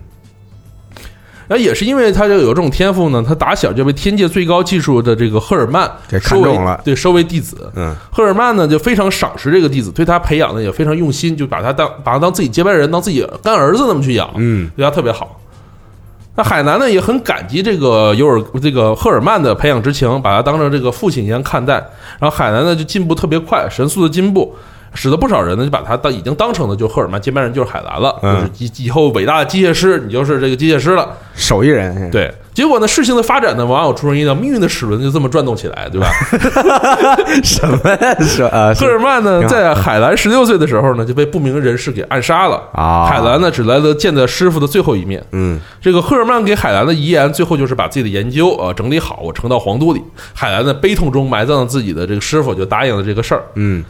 [1.51, 7.69] 然后也是因为他这个有这种天赋呢，他打小就被天界最高技术的这个赫尔曼给看收为中了对，收为弟子。
[7.75, 15.41] 嗯赫尔曼呢就非常赏识这个弟子，对他培养的也非常用心，就把他当把他当自己接班人，当自己干儿子那么去养，嗯对他特别好。
[16.37, 21.75] 那海南呢也很感激这个尤尔这个赫尔曼的培养之情，把他当成这个父亲一样看待。
[22.21, 24.55] 然后海南呢就进步特别快，神速的进步，
[24.95, 31.09] 使得不少人呢就把他当已经当成了就赫尔曼接班人就是海兰了，嗯就是以以后伟大的机械师，你就是这个机械师了。
[31.35, 36.09] 手艺人，，对，结果呢，事情的发展呢，往往有出人意料，命运的齿轮就这么转动起来，对吧？
[37.43, 38.21] 什么呀？
[38.21, 42.61] 是啊，赫尔曼呢，在海兰十六岁的时候呢，就被不明人士给暗杀了。
[42.75, 45.25] 啊，海兰呢，只来得见的师傅的最后一面。
[45.33, 50.03] 嗯这个赫尔曼给海兰的遗言，最后就是把自己的研究呃整理好，我呈到皇都里。
[50.35, 53.43] 海兰呢，悲痛中埋葬了自己的这个师傅，就答应了这个事儿。
[53.55, 53.83] 嗯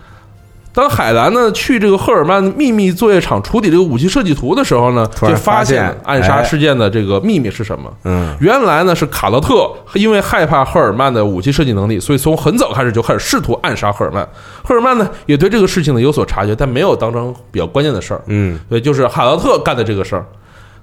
[0.73, 7.91] 当海兰呢去这个赫尔曼秘密作业场处理这个武器设计图的时候呢，就发发现暗杀哎事件的这个秘密是什么？
[8.05, 14.27] 嗯原来呢是卡洛特因为害怕赫尔曼的武器设计能力，所以从很早开始就开始试图暗杀赫尔曼。
[14.63, 18.23] 赫尔曼呢也对这个事情呢有所察觉，但没有当成比较关键的事儿。
[18.27, 20.25] 嗯对，就是卡洛特干的这个事儿。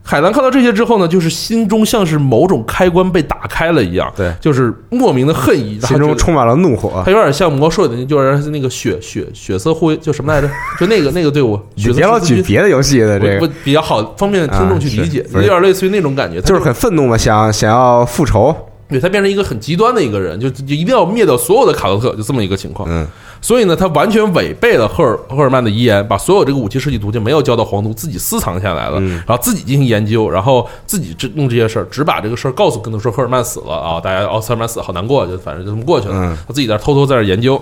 [0.10, 7.12] 海兰看到这些之后呢，就是心中像是某种开关被打开了一样，对就是莫名的恨意，心中充满了怒火他。
[7.12, 10.50] 有点像魔兽的，就是那个血血血色护卫，叫什么来着？
[10.80, 18.56] 就那个那个队伍， 别老举别的游戏的这个我我，比较好，方便听众去理解，有点类似于那种感觉，就是很愤怒嘛，想想要复仇。
[18.90, 22.88] 对他变成一个很极端的一个人，就就一定要灭掉所有的卡洛特，就这么一个情况。
[22.90, 23.06] 嗯
[23.48, 36.16] 所以呢，他完全违背了赫尔赫尔曼的遗言，把所有这个武器设计图就没有交到皇都，自己私藏下来了，嗯然后自己进行研究，然后自己这弄这些事儿，只把这个事儿告诉跟他说赫尔曼死了啊，大家哦，赫尔曼死好难过，就反正就这么过去了。
[36.18, 37.62] 嗯他自己在偷偷在这研究。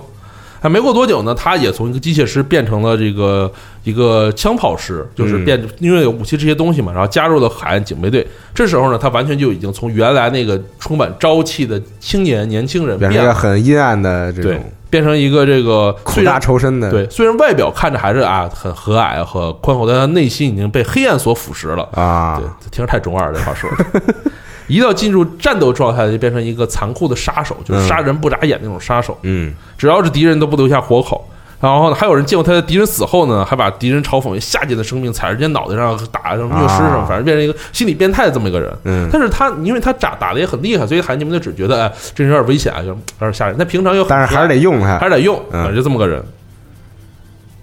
[0.61, 3.51] 还没过多久呢，他也从一个机械师变成了这个
[3.83, 8.25] 一个枪炮师，就是嗯变，因为有武器这些东西嘛，然后加入了海岸警备队。
[8.53, 16.89] 这时候呢，他完全就已经从原来那个充满朝气的青年年轻人变成一个，很阴暗的这对种，变成一个这个苦大仇深的。
[16.89, 21.87] 对，虽然外表看着还是啊很和蔼和宽厚，但他内心已经被黑暗所腐蚀了。
[21.93, 24.01] 啊对，，听着太中二了，这话说的。
[24.67, 29.17] 一到进入战斗状态，就变成一个残酷的杀手，就是杀人不眨眼那种杀手。
[29.23, 31.29] 嗯只要是敌人都不留下活口。
[31.61, 38.71] 然后呢，还有人见过他的敌人死后呢，还把敌人嘲讽为下贱的生命，踩着人家脑袋上打上虐尸什么，啊反正变成一个心理变态的这么一个人。
[38.83, 43.55] 嗯但是他因为他打打的也很厉害，所以孩子们就只觉得哎，这人有点危险啊，有点吓人。
[43.57, 45.05] 但平常又但是还是得用他还。
[45.05, 46.21] 是得用，嗯反正就这么个人。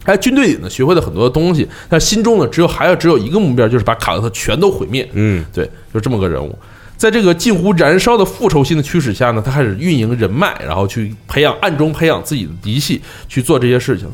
[0.04, 5.08] 哎，军队里呢学会了很多东西，但心中呢只有还要只有一个目标，就是把卡洛特全都毁灭。
[5.12, 6.58] 嗯对，就这么个人物。
[7.02, 14.06] 在这个近乎燃烧的复仇心的驱使下呢，他开始运营人脉，然后去培养暗中培养自己的嫡系，去做这些事情。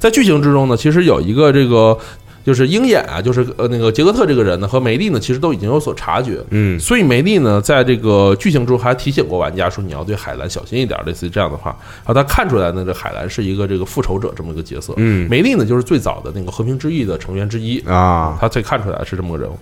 [0.00, 1.96] 在剧情之中呢，其实有一个这个
[2.44, 6.44] 就是鹰眼啊，就是呃那个杰克特这个人呢和梅丽呢，其实都已经有所察觉。
[6.50, 11.70] 嗯所以梅丽呢，在这个剧情中还提醒过玩家说，你要对海兰小心一点，类似于这样的话。
[12.04, 14.92] 然后他看出来呢，这海兰是一个这个复仇者这么一个角色。
[14.96, 17.78] 嗯梅丽呢，就是最早的那个和平之翼的成员之一。
[17.86, 19.56] 啊他才看出来是这么个人物。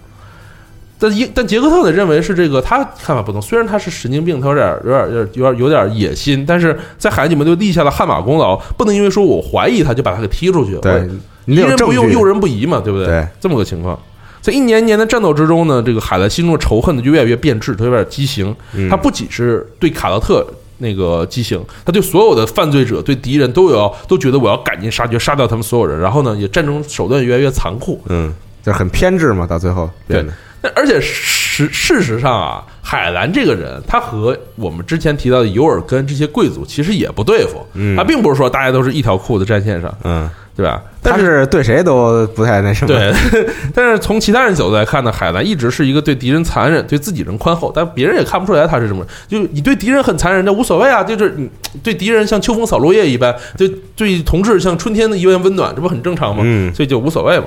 [0.99, 10.77] 但一但杰克特呢认为是这个他看法不同，虽然他是神经病，他有点有点有点有点有点野心，但是在海岸警备队立下了汗马功劳，不能因为说我怀疑他就把他给踢出去。
[10.81, 11.09] 对我，
[11.47, 11.77] 你疑人。
[11.77, 13.07] 不用用人不疑嘛，对不对？
[13.07, 13.99] 对，这么个情况。
[14.41, 18.55] 在一年年的战斗之中呢，这个海兰心中的仇恨呢就越来越变质，他有点畸形。
[18.75, 20.47] 嗯他不仅是对卡洛特
[20.79, 25.99] 那个畸形，他对所有的犯罪者、对敌人都有都觉得我要赶尽杀绝，杀掉他们所有人。
[25.99, 28.01] 然后呢，也战争手段越来越残酷。
[28.09, 28.33] 嗯，
[28.67, 37.65] 就是很偏执嘛，到最后对变得，但而且事事实上啊，海兰这个人，他和我们之前提到的尤尔根这些贵族其实也不对付。
[37.75, 40.83] 嗯他并不是说大家都是一条裤子战线上，嗯，对吧？
[41.03, 42.89] 他但是是对谁都不太那什么。
[42.93, 43.13] 对，
[43.73, 49.09] 但是从其他人角度来看呢，海兰一直是一个对敌人残忍、对自己人宽厚，但别人也看不出来他是什么人。
[49.29, 51.49] 就是你对敌人很残忍，那无所谓啊，就是你
[51.85, 56.43] 对敌人像秋风扫落叶一般，对对同志像春天的一般温暖，这不很正常吗？
[56.45, 57.47] 嗯所以就无所谓嘛。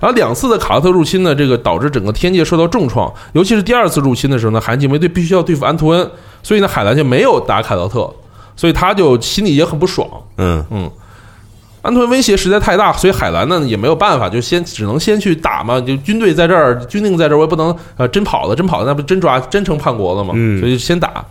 [0.00, 6.10] 然后两次的卡洛特入侵呢，这个导致整个天界受到重创，尤其是第二次入侵的时候呢，海岸警卫队必须要对付安图恩，
[6.42, 8.12] 所以呢，海兰就没有打卡洛特，
[8.56, 10.06] 所以他就心里也很不爽。
[10.36, 10.90] 嗯嗯，
[11.82, 15.80] 安图恩威胁实在太大，所以海兰呢也没有办法，就先只能先去打嘛。
[15.80, 20.32] 就军队在这儿，军令在这儿，我也不能呃真跑了，真跑了，那不真抓真成叛国了吗？
[20.34, 21.24] 嗯所以就先打。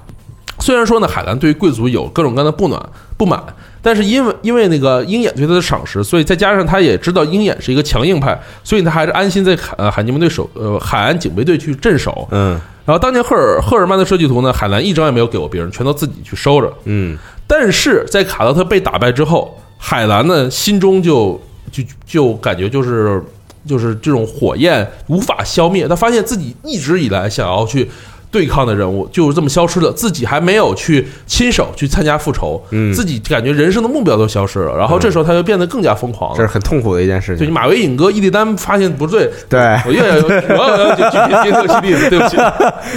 [0.59, 2.81] 虽然说呢，海兰对于贵族有各种各样的不暖
[3.17, 3.43] 不满，
[3.83, 12.27] 但是因为因为那个鹰眼对他的赏识，所以再加上他也知道鹰眼是一个强硬派，所以他还是安心在海呃海军队守呃海岸警备队去镇守。
[12.31, 16.73] 嗯然后当年赫尔赫尔曼的设计图呢，海兰一张也没有给过别人，全都自己去收着。
[16.85, 21.39] 嗯但是在卡洛特被打败之后，海兰呢心中就
[21.71, 23.21] 就就感觉就是
[23.65, 27.89] 就是这种火焰无法消灭，他发现自己一直以来想要去
[28.33, 36.47] 对抗的人物就是这么消失了，自己还没有去亲手去参加复仇，嗯自己感觉人生的目标都消失了，然后这时候他就变得更加疯狂这是。
[36.47, 37.51] 很痛苦的一件事情就你。
[37.53, 42.37] 马维影哥、伊利丹发现不对，对，我越要有，我要要举举举这个例子，对不起。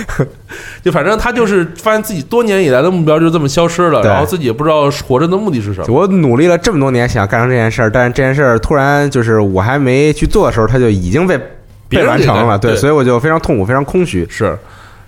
[0.82, 5.86] 就反正他就是发现自己多年以来的目标就这么消失了，然后自己也不知道活着的目的是什么。
[5.88, 11.38] 我努力了这么多年，想干成这件事儿，但是这件事儿突然就是我还没去做的时候，他就已经被
[11.88, 14.26] 被完成了，干对所以我就非常痛苦，非常空虚。
[14.30, 14.56] 是，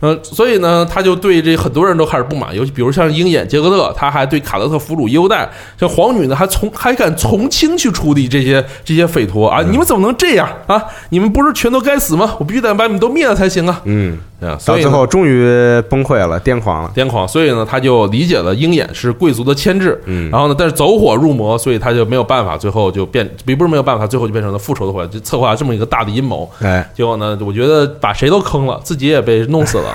[0.00, 9.62] 嗯，所以呢，他就对这很多人都开始不满，尤其比如像鹰眼杰克特，他还对卡德特俘虏优待，像皇女呢，还从还敢从轻去处理这些这些匪徒啊！
[9.62, 10.82] 你们怎么能这样啊？
[11.10, 12.36] 你们不是全都该死吗？
[12.38, 13.80] 我必须得把你们都灭了才行啊！
[13.84, 15.42] 嗯，啊，到最后终于
[15.88, 16.92] 崩溃了，癫狂了。
[16.94, 26.48] 癫狂，所以呢，他就理解了鹰眼是贵族的牵制，嗯然后呢，但是走火入魔，所以他就没有办法，最后就变，也不是没有办法，最后就变成了复仇的伙伴，就策划这么一个大的阴谋。
[26.62, 29.87] 哎，结果呢，我觉得把谁都坑了，自己也被弄死了。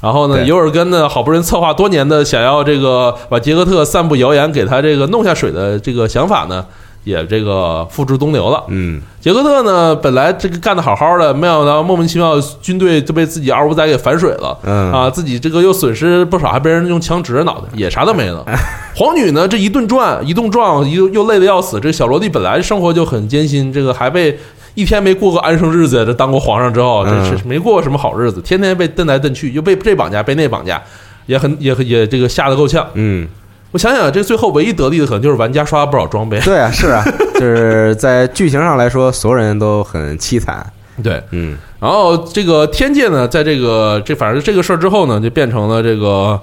[0.00, 6.64] 然后呢，尤尔根呢，好不容易策划多年的想要这个把杰克特散布谣言给他这个弄下水的这个想法呢，
[7.02, 8.62] 也这个付诸东流了。
[8.68, 14.56] 嗯，杰克特呢，本来这个干得好好的，没想到莫名其妙军队就被自己二五仔给反水了。
[14.64, 18.44] 嗯啊，自己这个又损失不少，还被人用枪指着脑袋，也啥都没了。
[18.94, 21.80] 皇女呢，这一顿转，一顿撞，又又累得要死。
[21.80, 24.38] 这小萝莉本来生活就很艰辛，这个还被
[24.76, 30.80] 一天没过过安生日子，这当过皇上之后，这嗯是没过过什么好日子，天天被蹬来蹬去，又被这绑架，被那绑架，
[31.26, 32.86] 也很也也这个吓得够呛。
[32.94, 33.26] 嗯，
[33.72, 36.38] 我想想，这最后唯一得利的可能就是玩家刷了不少装备。
[36.40, 37.02] 对啊，是啊，
[37.34, 40.64] 就是在剧情上来说，所有人都很凄惨。
[41.02, 46.40] 对，嗯然后这个天界呢，在这个这反正这个事儿之后呢，就变成了这个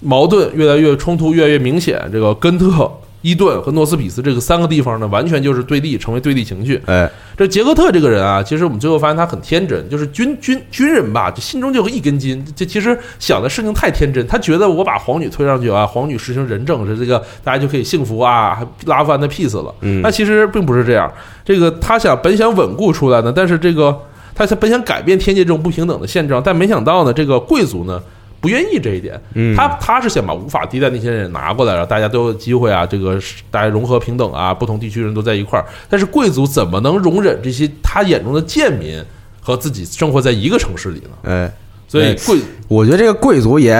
[0.00, 2.02] 矛盾越来越冲突越来越明显。
[2.10, 2.90] 这个根特、
[3.24, 6.78] 伊顿和诺斯比斯这个三个地方呢，完全就是对立，成为对立情绪。
[6.84, 12.44] 哎，这杰克特这个人啊，其实我们最后发现他很天真，就是军军军人吧，就心中就有一根筋。
[12.54, 19.74] 这其实想的事情太天真，他觉得我把皇女推上去啊，皇女实行仁政，是这个大家就可以幸福啊，拉夫安的 peace 了。
[19.80, 21.10] 嗯那其实并不是这样。
[21.46, 23.98] 这个他想本想稳固出来呢，但是这个
[24.34, 27.98] 他本想改变天界这种不平等的现状，但没想到呢，这个贵族呢
[28.44, 29.18] 不愿意这一点。
[29.32, 33.18] 嗯，他他是想把无法替代那些人拿过来，让大家都有机会啊，这个
[33.50, 35.64] 大家融合平等啊，不同地区人都在一块儿。
[35.88, 39.02] 但是贵族怎么能容忍这些他眼中的贱民
[39.40, 41.10] 和自己生活在一个城市里呢？
[41.22, 41.52] 哎，
[41.88, 42.38] 所以哎贵
[42.68, 43.72] 我觉得这个贵族也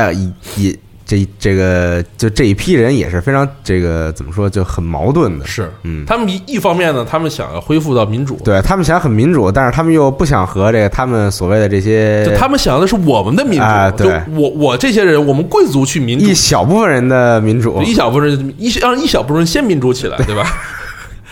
[0.57, 0.75] 也
[1.07, 5.47] 这这个就这一批人也是非常这个怎么说就很矛盾的。
[5.47, 17.83] 是，嗯他们一一方面呢，他们想要恢复到民主，对他们想很民主，但是他们又不想和这个他们所谓的这些就他们想要的是我们的民主，就啊对我我这些人，我们贵族去民主一，小部分人的民主。
[17.83, 20.45] 一小部分人一让一小部分人先民主起来，对吧？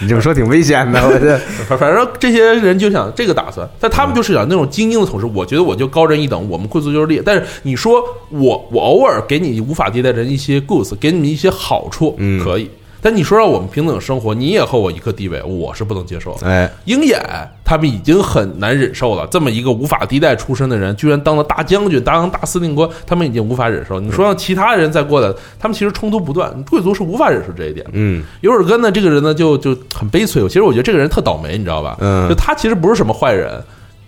[0.02, 1.38] 你这么说挺危险的，我觉得。
[1.68, 5.26] 反反正这些人就想这个打算，但他们就是想那种精英的统治。
[5.26, 7.22] 我觉得我就高人一等，我们贵族就是劣。
[7.24, 12.68] 但是你说我我偶尔给你无法迭代人一些 goods，给你们一些好处，嗯可以。
[13.02, 16.46] 但你说让我们平等生活，你也和我一个地位，我是不能接受的。
[16.46, 17.20] 哎，鹰眼
[17.64, 23.98] 他们已经很难忍受了，这么一个无法地带出身的人，居然当了大将军，当了大司令官，他们已经无法忍受。
[23.98, 27.92] 你说让其他人再过来，他们其实冲突不断，贵族是无法忍受这一点的。
[27.94, 30.40] 嗯尤尔根呢，这个人呢就就很悲催。
[30.46, 31.96] 其实我觉得这个人特倒霉，你知道吧？
[32.00, 33.60] 嗯就他其实不是什么坏人，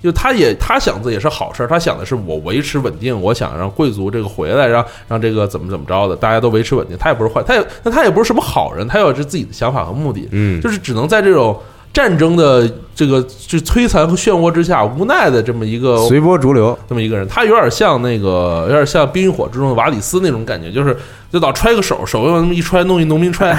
[0.04, 6.94] 就他也他想的也是好事，他想的是我维持稳定，我想让贵族这个回来，让让这个怎么怎么着的，大家都维持稳定。
[6.98, 11.58] 他也不是坏，他也那他也不是什么好人，他有着自己的想法和目的，嗯就是只能在这种
[11.94, 16.76] 战争的这个就摧残和漩涡之下，无奈的这么一个随波逐流。
[16.88, 20.96] 这么一个人，他有点像那个，有点像《冰与火》之中的瓦里斯那种感觉，就是
[21.32, 23.56] 就老揣个手，手用那么一揣，弄一农民揣。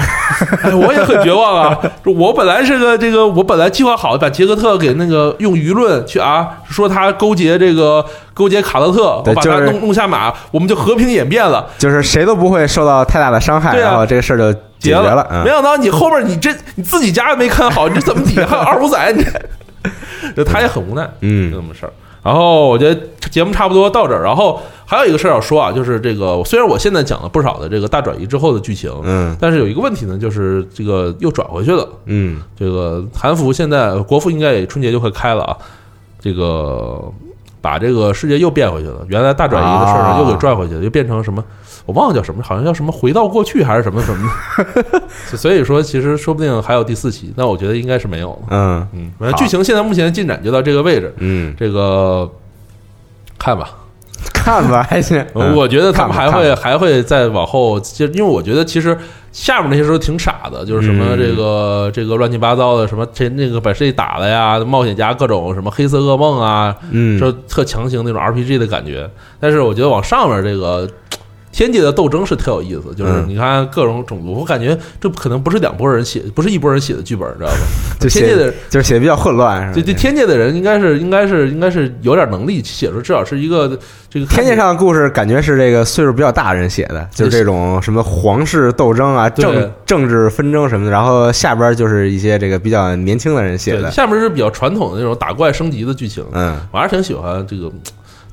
[0.62, 1.78] 哎，我也很绝望啊！
[2.04, 11.66] 我本来是个这个，我本来计划好把杰克特给那个用舆论去啊，说他勾结这个勾结卡勒特，把他弄弄下马，我们就和平演变了。
[11.78, 15.26] 就是谁都不会受到太大的伤害，啊然后这个事儿就解结决了。
[15.44, 19.12] 没嗯，想到你后边你这你自己家也没看好，你这怎么底下还有二五仔？
[19.12, 19.24] 你
[20.34, 21.08] 这他也很无奈。
[21.20, 21.92] 嗯就这么事儿。
[22.22, 23.00] 然后我觉得
[23.30, 31.88] 节目差不多到这儿，然后还有一个事儿要说啊，就是这个虽然我现在讲了不少的这个大转移之后的剧情，嗯但是有一个问题呢，就是这个又转回去了。
[32.06, 35.56] 嗯这个韩服现在国服应该也春节就快开了啊，
[36.20, 37.00] 这个
[37.66, 41.42] 把这个世界又变回去了，原来大转移的事儿又给拽回去了，又变成什么？
[41.84, 44.30] 我忘了叫什么，好像叫什么回到过去还是什么什么
[44.92, 45.02] 的。
[45.36, 48.38] 所以说，其实说不定还有第四期，那我觉得应该是没有了。
[48.50, 52.30] 嗯嗯，反正剧情现在目前进展就到这个位置，嗯，这个
[53.36, 53.70] 看吧，
[54.32, 55.18] 看吧，还行。
[55.34, 58.96] 嗯我觉得他们还会还会再往后，就因为我觉得其实
[59.36, 69.08] 下面那些时候挺傻的，就是什么嗯这个、这个乱七八糟的，什么这那个把谁打了呀，冒险家各种什么黑色噩梦啊，嗯就特强行那种 RPG 的感觉。
[69.38, 70.88] 但是我觉得往上面这个。
[71.56, 77.56] 天界的斗争是特有意思，就是嗯你看各种种族，我感觉这可能不是两拨人写，不是一拨人写的剧本，知道吧？
[77.98, 83.66] 就天界的就是写的比较混乱，是吧这这天界的人应该是应该是应该是有点能力写出，至少是一个
[84.10, 90.92] 这个天界上的故事，感觉是这个岁数比较大的人写的，就是这种什么皇室斗争啊、政政治纷争什么的。
[90.92, 93.90] 然后下边就是一些这个比较年轻的人写的。
[93.90, 97.72] 下面是比较传统的那种打怪升级的剧情，嗯我还是挺喜欢这个。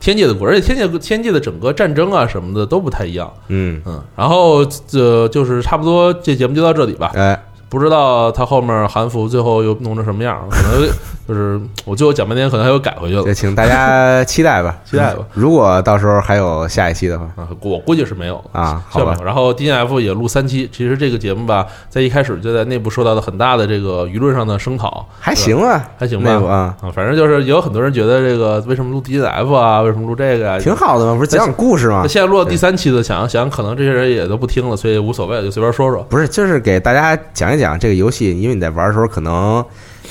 [0.03, 3.31] 天界的故事，而且天界天界的整个战争啊什么的都不太一样。
[3.47, 7.13] 嗯，嗯，然后这就是差不多这节目就到这里吧。
[7.15, 7.41] 哎，
[7.73, 10.87] 不知道他后面韩服最后又弄成什么样，可能
[11.27, 15.25] 就是我最后讲半天，可能还又改回去了也请大家期待吧， 期待吧。
[15.33, 18.59] 如果到时候还有下一期的话啊，我估计是没有的。
[18.59, 30.59] 啊，好吧？，然后 DNF 也录三期，其实这个节目吧，在一开始就在内部受到了很大的这个舆论上的声讨，还行啊，还行吧那个啊，啊，反正就是也有很多人觉得这个为什么录 DNF 啊，为什么录这个啊？
[30.59, 32.05] 挺好的嘛，不是讲讲故事吗？
[32.07, 36.03] 现在录到第三期的，想想可能这些人也都不听了，所以无所谓，就随便说说。
[36.09, 39.63] 不是，就是给大家讲一讲这个游戏，因为你在玩的时候可能。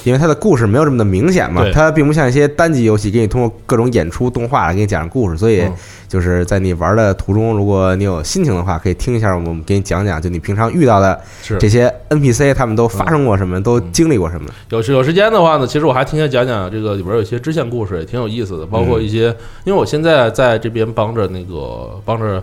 [0.04, 5.72] 因为它的故事没有这么的明显嘛，它并不像一些单机游戏，给你通过各种演出、动画来给你讲故事，所以嗯
[6.08, 11.20] 就是在你玩的途中，如果你有心情的话，可以听一下我们给你讲讲，就你平常遇到的
[11.60, 14.50] 这些 NPC，他们都发生过什么，都经历过什么。
[14.70, 19.26] 有时有时间的话呢，其实我还挺想讲讲这个里边有些支线故事，也挺有意思的，包括一些，
[19.62, 22.42] 因为我现在在这边帮着那个帮着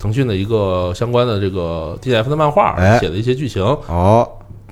[0.00, 4.28] 腾讯的一个相关的这个 DNF 的漫画哎写的一些剧情，哦，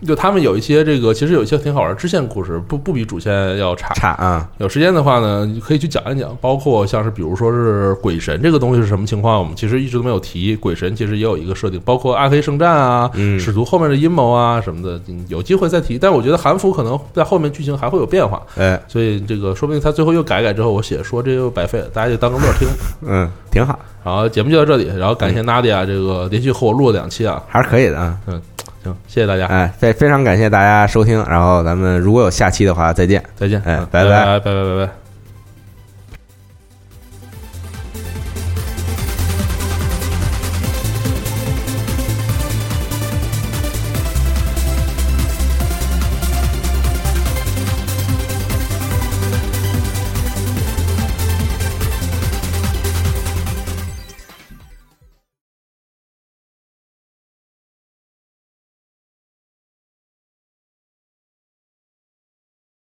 [0.07, 3.95] 就他们有一些这个其实有一些挺好玩的支线故事，不不比主线要差。
[3.95, 10.55] 差啊，有时间的话呢，你可以去讲一讲，包括像是比如说是鬼神这个东西是什么情况，我们其实一直都没有提。
[10.57, 15.99] 鬼神其实也有一个设定，包括暗黑圣战啊、嗯使徒后面的阴谋啊什么的，嗯有机会再提。
[15.99, 22.69] 但我觉得韩服可能在后面剧情还会有变化，哎，所以这个说不定他最后又改改之后，我写说这又白费了，大家就当个乐听。
[23.07, 28.19] 嗯，挺好，然后节目就到这里，然后感谢 Nadia 这个连续和我录了两期啊，还是可以的啊。
[28.85, 29.47] 行谢谢大家。
[29.47, 33.23] 哎非非常感谢大家收听然后咱们如果有下期的话再见。
[33.37, 33.61] 再见。
[33.65, 35.04] 哎拜拜拜拜拜拜。